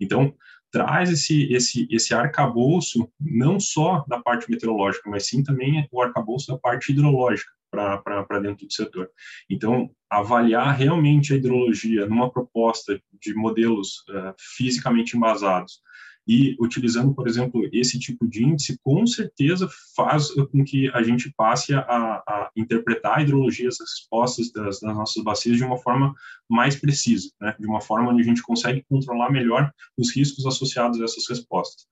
Então, 0.00 0.34
traz 0.76 1.10
esse, 1.10 1.50
esse, 1.50 1.88
esse 1.90 2.12
arcabouço, 2.12 3.10
não 3.18 3.58
só 3.58 4.04
da 4.06 4.20
parte 4.20 4.50
meteorológica, 4.50 5.08
mas 5.08 5.26
sim 5.26 5.42
também 5.42 5.88
o 5.90 6.02
arcabouço 6.02 6.52
da 6.52 6.58
parte 6.58 6.92
hidrológica 6.92 7.50
para 7.70 8.40
dentro 8.40 8.66
do 8.66 8.72
setor. 8.72 9.08
Então, 9.48 9.90
avaliar 10.10 10.76
realmente 10.76 11.32
a 11.32 11.36
hidrologia 11.36 12.06
numa 12.06 12.30
proposta 12.30 13.00
de 13.20 13.34
modelos 13.34 14.04
uh, 14.10 14.34
fisicamente 14.38 15.16
embasados, 15.16 15.80
e 16.26 16.56
utilizando, 16.58 17.14
por 17.14 17.28
exemplo, 17.28 17.68
esse 17.72 17.98
tipo 17.98 18.26
de 18.26 18.42
índice, 18.42 18.78
com 18.82 19.06
certeza 19.06 19.68
faz 19.94 20.30
com 20.30 20.64
que 20.64 20.90
a 20.90 21.02
gente 21.02 21.32
passe 21.36 21.72
a, 21.72 21.80
a 21.80 22.50
interpretar 22.56 23.18
a 23.18 23.22
hidrologia, 23.22 23.68
as 23.68 23.78
respostas 23.78 24.50
das, 24.50 24.80
das, 24.80 24.94
nossas 24.94 25.22
bacias 25.22 25.56
de 25.56 25.62
uma 25.62 25.78
forma 25.78 26.12
mais 26.48 26.74
precisa, 26.74 27.30
né? 27.40 27.54
de 27.58 27.66
uma 27.66 27.80
forma 27.80 28.10
onde 28.10 28.22
a 28.22 28.24
gente 28.24 28.42
consegue 28.42 28.84
controlar 28.88 29.30
melhor 29.30 29.70
os 29.96 30.14
riscos 30.14 30.44
associados 30.46 31.00
a 31.00 31.04
essas 31.04 31.28
respostas. 31.28 31.86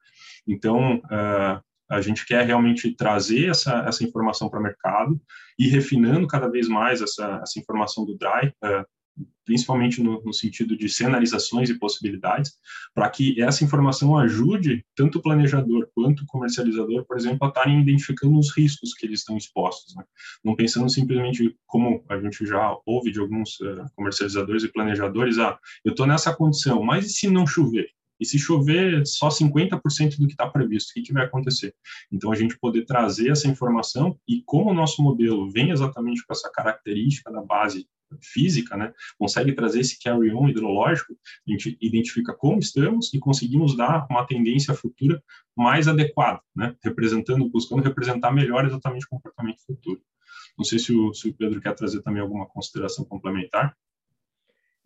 Então, 0.47 0.97
uh, 0.97 1.63
a 1.89 2.01
gente 2.01 2.27
quer 2.27 2.45
realmente 2.45 2.95
trazer 2.97 3.51
essa, 3.51 3.85
essa 3.87 4.03
informação 4.03 4.49
para 4.49 4.59
o 4.59 4.63
mercado 4.63 5.21
e 5.59 5.69
refinando 5.69 6.27
cada 6.27 6.49
vez 6.49 6.67
mais 6.67 7.01
essa, 7.01 7.41
essa 7.43 7.61
informação 7.61 8.05
do 8.05 8.17
DRY, 8.17 8.49
uh, 8.49 8.85
principalmente 9.45 10.03
no, 10.03 10.23
no, 10.23 10.33
sentido 10.33 10.77
de 10.77 10.89
sinalizações 10.89 11.69
e 11.69 11.79
possibilidades, 11.79 12.53
para 12.95 13.09
que 13.11 13.41
essa 13.43 13.63
informação 13.63 14.17
ajude 14.19 14.85
tanto 14.97 15.19
o 15.19 15.23
planejador 15.23 15.89
quanto 15.95 16.23
o 16.23 16.27
comercializador, 16.27 17.05
por 17.05 17.17
exemplo, 17.17 17.47
a 17.47 17.49
estarem 17.49 17.81
identificando 17.81 18.39
os 18.39 18.51
riscos 18.57 18.95
que 18.95 19.07
eles 19.07 19.21
estão 19.21 19.37
expostos, 19.37 19.95
né? 19.95 20.05
não 20.43 20.57
pensando 20.57 20.89
simplesmente 20.91 21.55
como 21.67 22.05
a 22.09 22.19
gente 22.19 22.47
já 22.47 22.77
ouve 22.87 23.13
de 23.13 23.21
alguns 23.21 23.61
uh, 23.61 23.85
comercializadores 23.95 24.65
e 24.65 24.73
planejadores, 24.73 25.39
ah, 25.39 25.59
eu 25.85 25.91
estou 25.91 26.07
nessa 26.07 26.35
condição, 26.35 26.83
mas 26.83 27.07
e 27.07 27.11
se 27.11 27.31
não 27.31 27.47
chover? 27.47 27.89
E 28.21 28.25
se 28.25 28.39
chover 28.39 29.07
só 29.07 29.29
50% 29.29 30.19
do 30.19 30.27
que 30.27 30.33
está 30.33 30.49
previsto, 30.49 30.91
o 30.91 30.95
que, 30.95 31.03
que 31.03 31.13
vai 31.13 31.25
acontecer? 31.25 31.75
Então, 32.11 32.31
a 32.31 32.37
gente 32.37 32.59
poder 32.59 32.85
trazer 32.85 33.31
essa 33.31 33.49
informação 33.49 34.19
e 34.29 34.43
como 34.45 34.71
o 34.71 34.75
nosso 34.75 35.03
modelo 35.03 35.51
vem 35.51 35.71
exatamente 35.71 36.25
com 36.27 36.33
essa 36.33 36.51
característica 36.51 37.31
da 37.31 37.43
base 37.43 37.87
física, 38.23 38.77
né, 38.77 38.93
consegue 39.19 39.53
trazer 39.53 39.81
esse 39.81 39.99
carry-on 39.99 40.49
hidrológico, 40.49 41.17
a 41.47 41.51
gente 41.51 41.77
identifica 41.81 42.33
como 42.33 42.59
estamos 42.59 43.13
e 43.13 43.19
conseguimos 43.19 43.77
dar 43.77 44.07
uma 44.09 44.27
tendência 44.27 44.75
futura 44.75 45.23
mais 45.57 45.89
adequada, 45.89 46.41
né, 46.55 46.77
representando, 46.83 47.49
buscando 47.49 47.83
representar 47.83 48.31
melhor 48.33 48.65
exatamente 48.67 49.07
o 49.07 49.09
comportamento 49.09 49.65
futuro. 49.67 50.01
Não 50.57 50.65
sei 50.65 50.79
se 50.79 50.93
o, 50.93 51.13
se 51.13 51.29
o 51.29 51.35
Pedro 51.35 51.61
quer 51.61 51.75
trazer 51.75 52.03
também 52.03 52.23
alguma 52.23 52.47
consideração 52.47 53.05
complementar. 53.05 53.77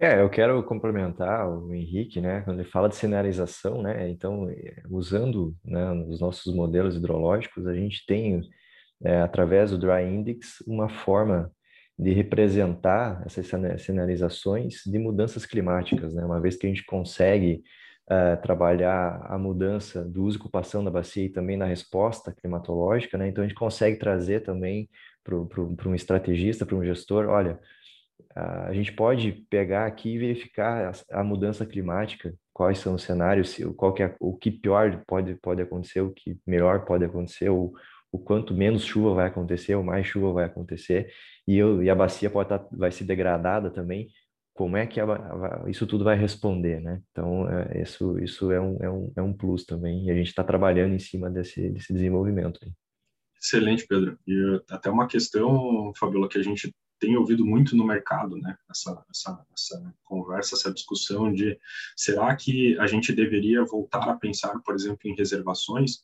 É, 0.00 0.20
eu 0.20 0.30
quero 0.30 0.62
complementar 0.62 1.48
o 1.48 1.74
Henrique, 1.74 2.20
né, 2.20 2.42
quando 2.42 2.60
ele 2.60 2.68
fala 2.68 2.88
de 2.88 2.94
sinalização, 2.94 3.82
né, 3.82 4.08
então, 4.08 4.48
eh, 4.48 4.82
usando 4.88 5.56
né, 5.64 5.90
os 6.08 6.20
nossos 6.20 6.54
modelos 6.54 6.94
hidrológicos, 6.94 7.66
a 7.66 7.74
gente 7.74 8.06
tem, 8.06 8.40
é, 9.02 9.20
através 9.22 9.72
do 9.72 9.78
Dry 9.78 10.04
Index, 10.04 10.62
uma 10.68 10.88
forma 10.88 11.50
de 11.98 12.12
representar 12.12 13.22
essas 13.26 13.50
sinalizações 13.82 14.82
de 14.86 14.98
mudanças 14.98 15.44
climáticas, 15.44 16.14
né? 16.14 16.24
Uma 16.24 16.40
vez 16.40 16.56
que 16.56 16.64
a 16.66 16.68
gente 16.68 16.84
consegue 16.84 17.64
uh, 18.08 18.40
trabalhar 18.40 19.20
a 19.26 19.36
mudança 19.36 20.04
do 20.04 20.22
uso 20.24 20.38
e 20.38 20.40
ocupação 20.40 20.84
da 20.84 20.92
bacia 20.92 21.24
e 21.24 21.28
também 21.28 21.56
na 21.56 21.64
resposta 21.64 22.32
climatológica, 22.32 23.18
né? 23.18 23.26
Então 23.28 23.42
a 23.42 23.48
gente 23.48 23.56
consegue 23.56 23.98
trazer 23.98 24.44
também 24.44 24.88
para 25.24 25.88
um 25.88 25.94
estrategista, 25.94 26.64
para 26.64 26.76
um 26.76 26.84
gestor, 26.84 27.26
olha, 27.26 27.58
a 28.34 28.72
gente 28.72 28.92
pode 28.92 29.32
pegar 29.50 29.86
aqui 29.86 30.10
e 30.10 30.18
verificar 30.18 30.92
a, 31.10 31.20
a 31.20 31.24
mudança 31.24 31.66
climática, 31.66 32.34
quais 32.52 32.78
são 32.78 32.94
os 32.94 33.02
cenários, 33.02 33.56
qual 33.76 33.92
que 33.92 34.02
é, 34.02 34.14
o 34.20 34.36
que 34.36 34.50
pior 34.50 35.02
pode, 35.06 35.34
pode 35.36 35.62
acontecer, 35.62 36.00
o 36.00 36.12
que 36.12 36.38
melhor 36.46 36.84
pode 36.84 37.04
acontecer, 37.04 37.50
o, 37.50 37.72
o 38.12 38.18
quanto 38.18 38.54
menos 38.54 38.84
chuva 38.84 39.14
vai 39.14 39.26
acontecer, 39.26 39.74
ou 39.74 39.82
mais 39.82 40.06
chuva 40.06 40.32
vai 40.32 40.44
acontecer, 40.44 41.12
e, 41.46 41.56
eu, 41.56 41.82
e 41.82 41.90
a 41.90 41.94
bacia 41.94 42.30
pode 42.30 42.48
tá, 42.48 42.64
vai 42.72 42.90
ser 42.90 43.04
degradada 43.04 43.70
também, 43.70 44.08
como 44.54 44.76
é 44.76 44.86
que 44.86 45.00
a, 45.00 45.04
a, 45.04 45.64
isso 45.70 45.86
tudo 45.86 46.04
vai 46.04 46.16
responder, 46.16 46.80
né? 46.80 47.00
Então, 47.12 47.48
é, 47.48 47.80
isso, 47.82 48.18
isso 48.18 48.50
é, 48.50 48.60
um, 48.60 48.76
é, 48.80 48.90
um, 48.90 49.12
é 49.16 49.22
um 49.22 49.32
plus 49.32 49.64
também, 49.64 50.06
e 50.06 50.10
a 50.10 50.14
gente 50.14 50.28
está 50.28 50.42
trabalhando 50.42 50.94
em 50.94 50.98
cima 50.98 51.30
desse, 51.30 51.70
desse 51.70 51.92
desenvolvimento. 51.92 52.58
Excelente, 53.40 53.86
Pedro. 53.86 54.18
E 54.26 54.62
até 54.68 54.90
uma 54.90 55.06
questão, 55.06 55.92
Fabiola, 55.96 56.28
que 56.28 56.38
a 56.38 56.42
gente 56.42 56.74
tem 56.98 57.16
ouvido 57.16 57.44
muito 57.44 57.76
no 57.76 57.86
mercado, 57.86 58.36
né? 58.36 58.56
Essa, 58.70 59.04
essa, 59.10 59.46
essa 59.52 59.94
conversa, 60.04 60.54
essa 60.54 60.72
discussão 60.72 61.32
de 61.32 61.58
será 61.96 62.34
que 62.34 62.78
a 62.78 62.86
gente 62.86 63.12
deveria 63.12 63.64
voltar 63.64 64.08
a 64.08 64.16
pensar, 64.16 64.58
por 64.60 64.74
exemplo, 64.74 65.00
em 65.04 65.14
reservações? 65.14 66.02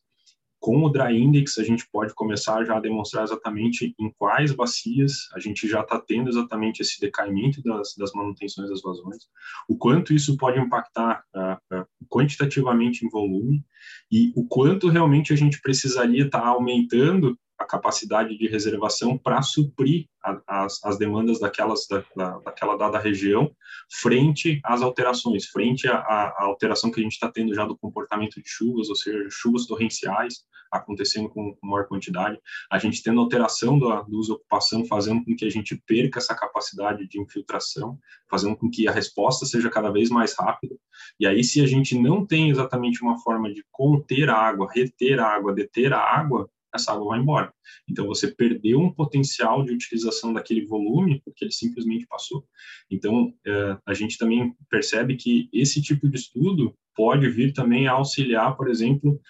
Com 0.65 0.83
o 0.83 0.89
Dry 0.89 1.19
Index, 1.19 1.59
a 1.59 1.63
gente 1.63 1.87
pode 1.93 2.15
começar 2.15 2.65
já 2.65 2.79
a 2.79 2.81
demonstrar 2.81 3.25
exatamente 3.25 3.95
em 3.99 4.11
quais 4.17 4.51
bacias 4.51 5.29
a 5.35 5.39
gente 5.39 5.69
já 5.69 5.83
está 5.83 6.01
tendo 6.01 6.31
exatamente 6.31 6.81
esse 6.81 6.99
decaimento 6.99 7.63
das, 7.63 7.95
das, 7.99 8.13
manutenções 8.15 8.71
das 8.71 8.81
vazões, 8.81 9.29
o 9.69 9.77
quanto 9.77 10.15
isso 10.15 10.39
pode 10.39 10.59
impactar 10.59 11.23
uh, 11.37 11.77
uh, 11.77 11.87
quantitativamente 12.09 13.05
em 13.05 13.11
volume 13.11 13.63
e 14.11 14.33
o 14.35 14.47
quanto 14.47 14.89
realmente 14.89 15.35
a 15.35 15.37
gente 15.37 15.61
precisaria 15.61 16.25
estar 16.25 16.41
tá 16.41 16.47
aumentando 16.47 17.39
a 17.59 17.65
capacidade 17.65 18.37
de 18.37 18.47
reservação 18.47 19.17
para 19.17 19.43
suprir 19.43 20.07
a, 20.23 20.65
as, 20.65 20.85
as, 20.85 20.99
demandas 20.99 21.39
daquelas, 21.39 21.87
da, 21.89 22.05
da, 22.17 22.39
daquela 22.39 22.77
dada 22.77 22.99
região 22.99 23.55
frente 23.91 24.61
às 24.65 24.83
alterações, 24.83 25.47
frente 25.47 25.87
à, 25.89 26.35
alteração 26.39 26.91
que 26.91 27.01
a 27.01 27.03
gente 27.03 27.13
está 27.13 27.31
tendo 27.31 27.55
já 27.55 27.65
do 27.65 27.77
comportamento 27.77 28.41
de 28.43 28.49
chuvas, 28.49 28.89
ou 28.89 28.97
seja, 28.97 29.29
chuvas 29.31 29.67
torrenciais 29.67 30.45
acontecendo 30.77 31.29
com, 31.29 31.57
maior 31.63 31.87
quantidade, 31.87 32.39
a 32.71 32.79
gente 32.79 33.03
tendo 33.03 33.21
alteração 33.21 33.79
do, 33.79 33.89
do 34.03 34.19
uso 34.19 34.35
ocupação, 34.35 34.85
fazendo 34.85 35.25
com 35.25 35.37
que 35.37 35.45
a 35.45 35.51
gente 35.51 35.77
perca 35.87 36.19
essa 36.19 36.35
capacidade 36.35 37.07
de 37.07 37.21
infiltração, 37.21 37.99
fazendo 38.29 38.57
com 38.57 38.69
que 38.69 38.89
a 38.89 38.93
resposta 38.93 39.47
seja 39.47 39.71
cada 39.71 39.91
vez 39.91 40.11
mais 40.11 40.35
rápida. 40.37 40.75
E 41.19 41.27
aí, 41.27 41.45
se 41.45 41.61
a 41.61 41.67
gente 41.67 41.97
não 41.97 42.27
tem 42.27 42.51
exatamente 42.51 43.03
uma 43.03 43.19
forma 43.19 43.53
de 43.53 43.65
conter 43.71 44.29
a 44.29 44.37
água, 44.37 44.69
reter 44.73 45.21
a 45.21 45.29
água, 45.29 45.53
deter 45.53 45.93
a 45.93 46.01
água, 46.01 46.51
essa 46.75 46.93
água 46.93 47.09
vai 47.09 47.21
embora. 47.21 47.53
Então, 47.89 48.07
você 48.07 48.29
perdeu 48.29 48.81
um 48.81 48.93
potencial 48.93 49.65
de 49.65 49.73
utilização 49.73 50.33
daquele 50.33 50.67
volume 50.67 51.21
porque 51.25 51.45
ele 51.45 51.53
simplesmente 51.53 52.07
passou. 52.07 52.45
Então, 52.91 53.33
é, 53.47 53.79
a 53.87 53.95
gente 53.95 54.19
também 54.19 54.55
percebe 54.69 55.17
que 55.17 55.49
esse 55.53 55.81
tipo 55.81 56.09
de 56.09 56.17
estudo 56.17 56.75
pode 56.95 57.29
vir 57.29 57.53
também 57.53 57.87
a 57.87 57.93
auxiliar, 57.93 58.57
por 58.57 58.69
exemplo, 58.69 59.21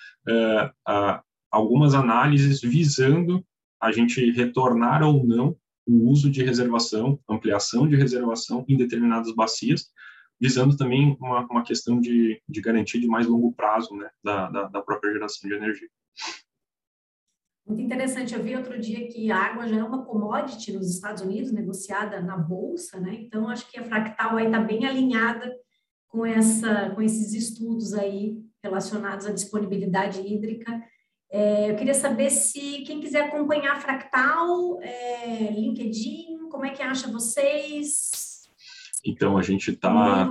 a, 0.87 1.23
algumas 1.51 1.95
análises 1.95 2.61
visando 2.61 3.45
a 3.81 3.93
gente 3.93 4.31
retornar 4.33 5.03
ou 5.03 5.25
não 5.27 5.57
o 5.87 6.11
uso 6.11 6.31
de 6.31 6.43
reservação, 6.43 7.21
ampliação 7.29 7.87
de 7.87 7.97
reservação 7.97 8.65
em 8.67 8.77
determinadas 8.77 9.35
bacias, 9.35 9.91
visando 10.41 10.77
também 10.77 11.17
uma, 11.21 11.47
uma 11.47 11.63
questão 11.63 12.01
de, 12.01 12.41
de 12.49 12.61
garantia 12.61 13.01
de 13.01 13.07
mais 13.07 13.27
longo 13.27 13.53
prazo 13.53 13.95
né, 13.95 14.09
da, 14.23 14.51
da, 14.51 14.65
da 14.65 14.83
própria 14.83 15.13
geração 15.13 15.49
de 15.49 15.55
energia. 15.55 15.89
Muito 17.67 17.81
interessante. 17.81 18.35
Eu 18.35 18.43
vi 18.43 18.55
outro 18.55 18.79
dia 18.79 19.09
que 19.09 19.31
a 19.31 19.39
água 19.39 19.67
já 19.67 19.79
é 19.79 19.83
uma 19.83 20.05
commodity 20.05 20.73
nos 20.73 20.91
Estados 20.91 21.23
Unidos, 21.23 21.51
negociada 21.51 22.21
na 22.21 22.37
bolsa, 22.37 23.01
né? 23.01 23.15
Então 23.15 23.49
acho 23.49 23.71
que 23.71 23.79
a 23.79 23.85
Fractal 23.85 24.37
aí 24.37 24.47
está 24.47 24.61
bem 24.61 24.85
alinhada 24.85 25.51
com 26.09 26.27
essa, 26.27 26.91
com 26.91 27.01
esses 27.01 27.33
estudos 27.33 27.95
aí 27.95 28.37
relacionados 28.63 29.27
à 29.27 29.33
disponibilidade 29.33 30.21
hídrica. 30.21 30.83
É, 31.31 31.71
eu 31.71 31.77
queria 31.77 31.95
saber 31.95 32.31
se 32.31 32.83
quem 32.83 33.01
quiser 33.01 33.25
acompanhar 33.25 33.77
a 33.77 33.81
Fractal, 33.81 34.81
é, 34.83 35.51
LinkedIn, 35.51 36.49
como 36.51 36.65
é 36.65 36.71
que 36.71 36.83
acha 36.83 37.11
vocês? 37.11 38.45
Então 39.05 39.37
a 39.37 39.43
gente 39.43 39.71
está, 39.71 40.31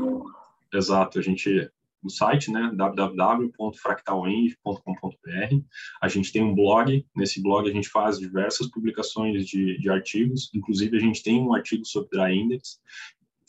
exato, 0.74 1.20
a 1.20 1.22
gente 1.22 1.70
no 2.04 2.10
site, 2.10 2.52
né, 2.52 2.72
www.fractalend.com.br. 2.76 5.64
A 6.02 6.08
gente 6.08 6.34
tem 6.34 6.44
um 6.44 6.54
blog, 6.54 7.04
nesse 7.16 7.42
blog 7.42 7.68
a 7.70 7.74
gente 7.74 7.90
faz 7.90 8.20
diversas 8.20 8.68
publicações 8.68 9.48
de, 9.48 9.80
de 9.80 9.90
artigos, 9.90 10.52
inclusive 10.54 10.98
a 10.98 11.00
gente 11.00 11.24
tem 11.24 11.42
um 11.42 11.54
artigo 11.54 11.86
sobre 11.86 12.10
Dry 12.10 12.38
Index, 12.38 12.82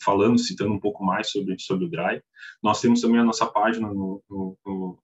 falando, 0.03 0.39
citando 0.39 0.73
um 0.73 0.79
pouco 0.79 1.03
mais 1.03 1.31
sobre, 1.31 1.59
sobre 1.59 1.85
o 1.85 1.89
Dry. 1.89 2.21
Nós 2.63 2.79
temos 2.79 3.01
também 3.01 3.19
a 3.19 3.23
nossa 3.23 3.47
página 3.47 3.87
no, 3.87 4.23
no, 4.29 4.55
no 4.65 4.99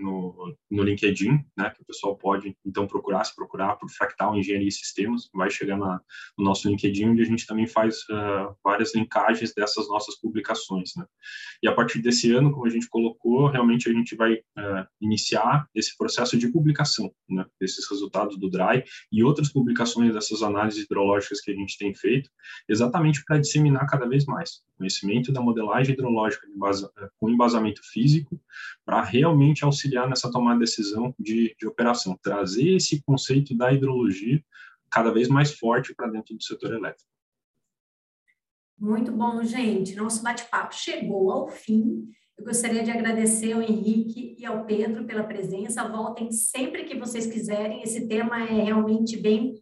no, 0.00 0.56
no 0.70 0.82
LinkedIn, 0.82 1.44
né, 1.56 1.70
que 1.70 1.82
o 1.82 1.84
pessoal 1.84 2.16
pode 2.16 2.56
então 2.64 2.86
procurar, 2.86 3.24
se 3.24 3.34
procurar 3.34 3.76
por 3.76 3.90
Fractal 3.90 4.36
Engenharia 4.36 4.68
e 4.68 4.72
Sistemas, 4.72 5.28
vai 5.34 5.50
chegar 5.50 5.76
na, 5.76 6.00
no 6.38 6.44
nosso 6.44 6.68
LinkedIn, 6.68 7.10
onde 7.10 7.22
a 7.22 7.24
gente 7.24 7.46
também 7.46 7.66
faz 7.66 7.98
uh, 8.10 8.54
várias 8.64 8.94
linkagens 8.94 9.52
dessas 9.54 9.88
nossas 9.88 10.18
publicações. 10.20 10.92
Né. 10.96 11.04
E 11.62 11.68
a 11.68 11.74
partir 11.74 12.00
desse 12.00 12.32
ano, 12.32 12.52
como 12.52 12.66
a 12.66 12.70
gente 12.70 12.88
colocou, 12.88 13.48
realmente 13.48 13.88
a 13.88 13.92
gente 13.92 14.16
vai 14.16 14.34
uh, 14.34 14.86
iniciar 15.00 15.66
esse 15.74 15.96
processo 15.96 16.36
de 16.36 16.48
publicação 16.48 17.10
né, 17.28 17.44
desses 17.60 17.88
resultados 17.90 18.38
do 18.38 18.50
DRY 18.50 18.84
e 19.12 19.22
outras 19.22 19.52
publicações 19.52 20.12
dessas 20.14 20.42
análises 20.42 20.84
hidrológicas 20.84 21.40
que 21.40 21.50
a 21.50 21.54
gente 21.54 21.76
tem 21.78 21.94
feito, 21.94 22.30
exatamente 22.68 23.22
para 23.24 23.38
disseminar 23.38 23.86
cada 23.86 24.06
vez 24.08 24.24
mais 24.24 24.62
conhecimento 24.80 25.30
da 25.30 25.42
modelagem 25.42 25.92
hidrológica 25.92 26.46
com 27.18 27.28
embasamento 27.28 27.82
físico, 27.92 28.40
para 28.84 29.02
realmente 29.02 29.64
auxiliar 29.64 30.08
nessa 30.08 30.30
tomada 30.30 30.58
de 30.58 30.64
decisão 30.64 31.14
de, 31.18 31.54
de 31.58 31.66
operação, 31.66 32.18
trazer 32.22 32.76
esse 32.76 33.02
conceito 33.02 33.56
da 33.56 33.72
hidrologia 33.72 34.42
cada 34.90 35.10
vez 35.10 35.28
mais 35.28 35.52
forte 35.52 35.94
para 35.94 36.08
dentro 36.08 36.36
do 36.36 36.42
setor 36.42 36.74
elétrico. 36.74 37.08
Muito 38.78 39.12
bom, 39.12 39.42
gente. 39.42 39.94
Nosso 39.94 40.22
bate-papo 40.22 40.74
chegou 40.74 41.30
ao 41.30 41.48
fim. 41.48 42.08
Eu 42.36 42.44
gostaria 42.44 42.82
de 42.82 42.90
agradecer 42.90 43.52
ao 43.52 43.60
Henrique 43.60 44.34
e 44.38 44.46
ao 44.46 44.64
Pedro 44.64 45.04
pela 45.04 45.24
presença. 45.24 45.86
Voltem 45.86 46.32
sempre 46.32 46.84
que 46.84 46.98
vocês 46.98 47.26
quiserem. 47.26 47.82
Esse 47.82 48.08
tema 48.08 48.42
é 48.42 48.62
realmente 48.62 49.18
bem 49.18 49.54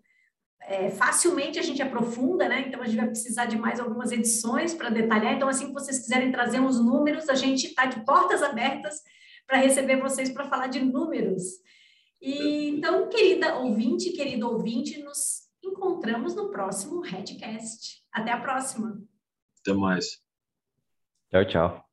é, 0.68 0.90
facilmente 0.90 1.58
a 1.58 1.62
gente 1.62 1.80
aprofunda, 1.80 2.46
né? 2.46 2.64
Então 2.66 2.82
a 2.82 2.84
gente 2.84 2.98
vai 2.98 3.06
precisar 3.06 3.46
de 3.46 3.56
mais 3.56 3.80
algumas 3.80 4.12
edições 4.12 4.74
para 4.74 4.90
detalhar. 4.90 5.32
Então, 5.32 5.48
assim 5.48 5.68
que 5.68 5.72
vocês 5.72 5.98
quiserem 5.98 6.30
trazer 6.30 6.60
uns 6.60 6.78
números, 6.78 7.30
a 7.30 7.34
gente 7.34 7.68
está 7.68 7.86
de 7.86 8.04
portas 8.04 8.42
abertas 8.42 9.02
para 9.46 9.56
receber 9.56 9.98
vocês 9.98 10.30
para 10.30 10.44
falar 10.44 10.66
de 10.66 10.80
números. 10.80 11.42
E 12.20 12.68
então, 12.68 13.08
querida 13.08 13.56
ouvinte, 13.56 14.10
querido 14.10 14.46
ouvinte, 14.46 15.02
nos 15.02 15.48
encontramos 15.64 16.36
no 16.36 16.50
próximo 16.50 17.00
Redcast. 17.00 18.02
Até 18.12 18.30
a 18.30 18.40
próxima. 18.40 19.02
Até 19.60 19.72
mais. 19.72 20.20
Tchau, 21.30 21.46
tchau. 21.46 21.87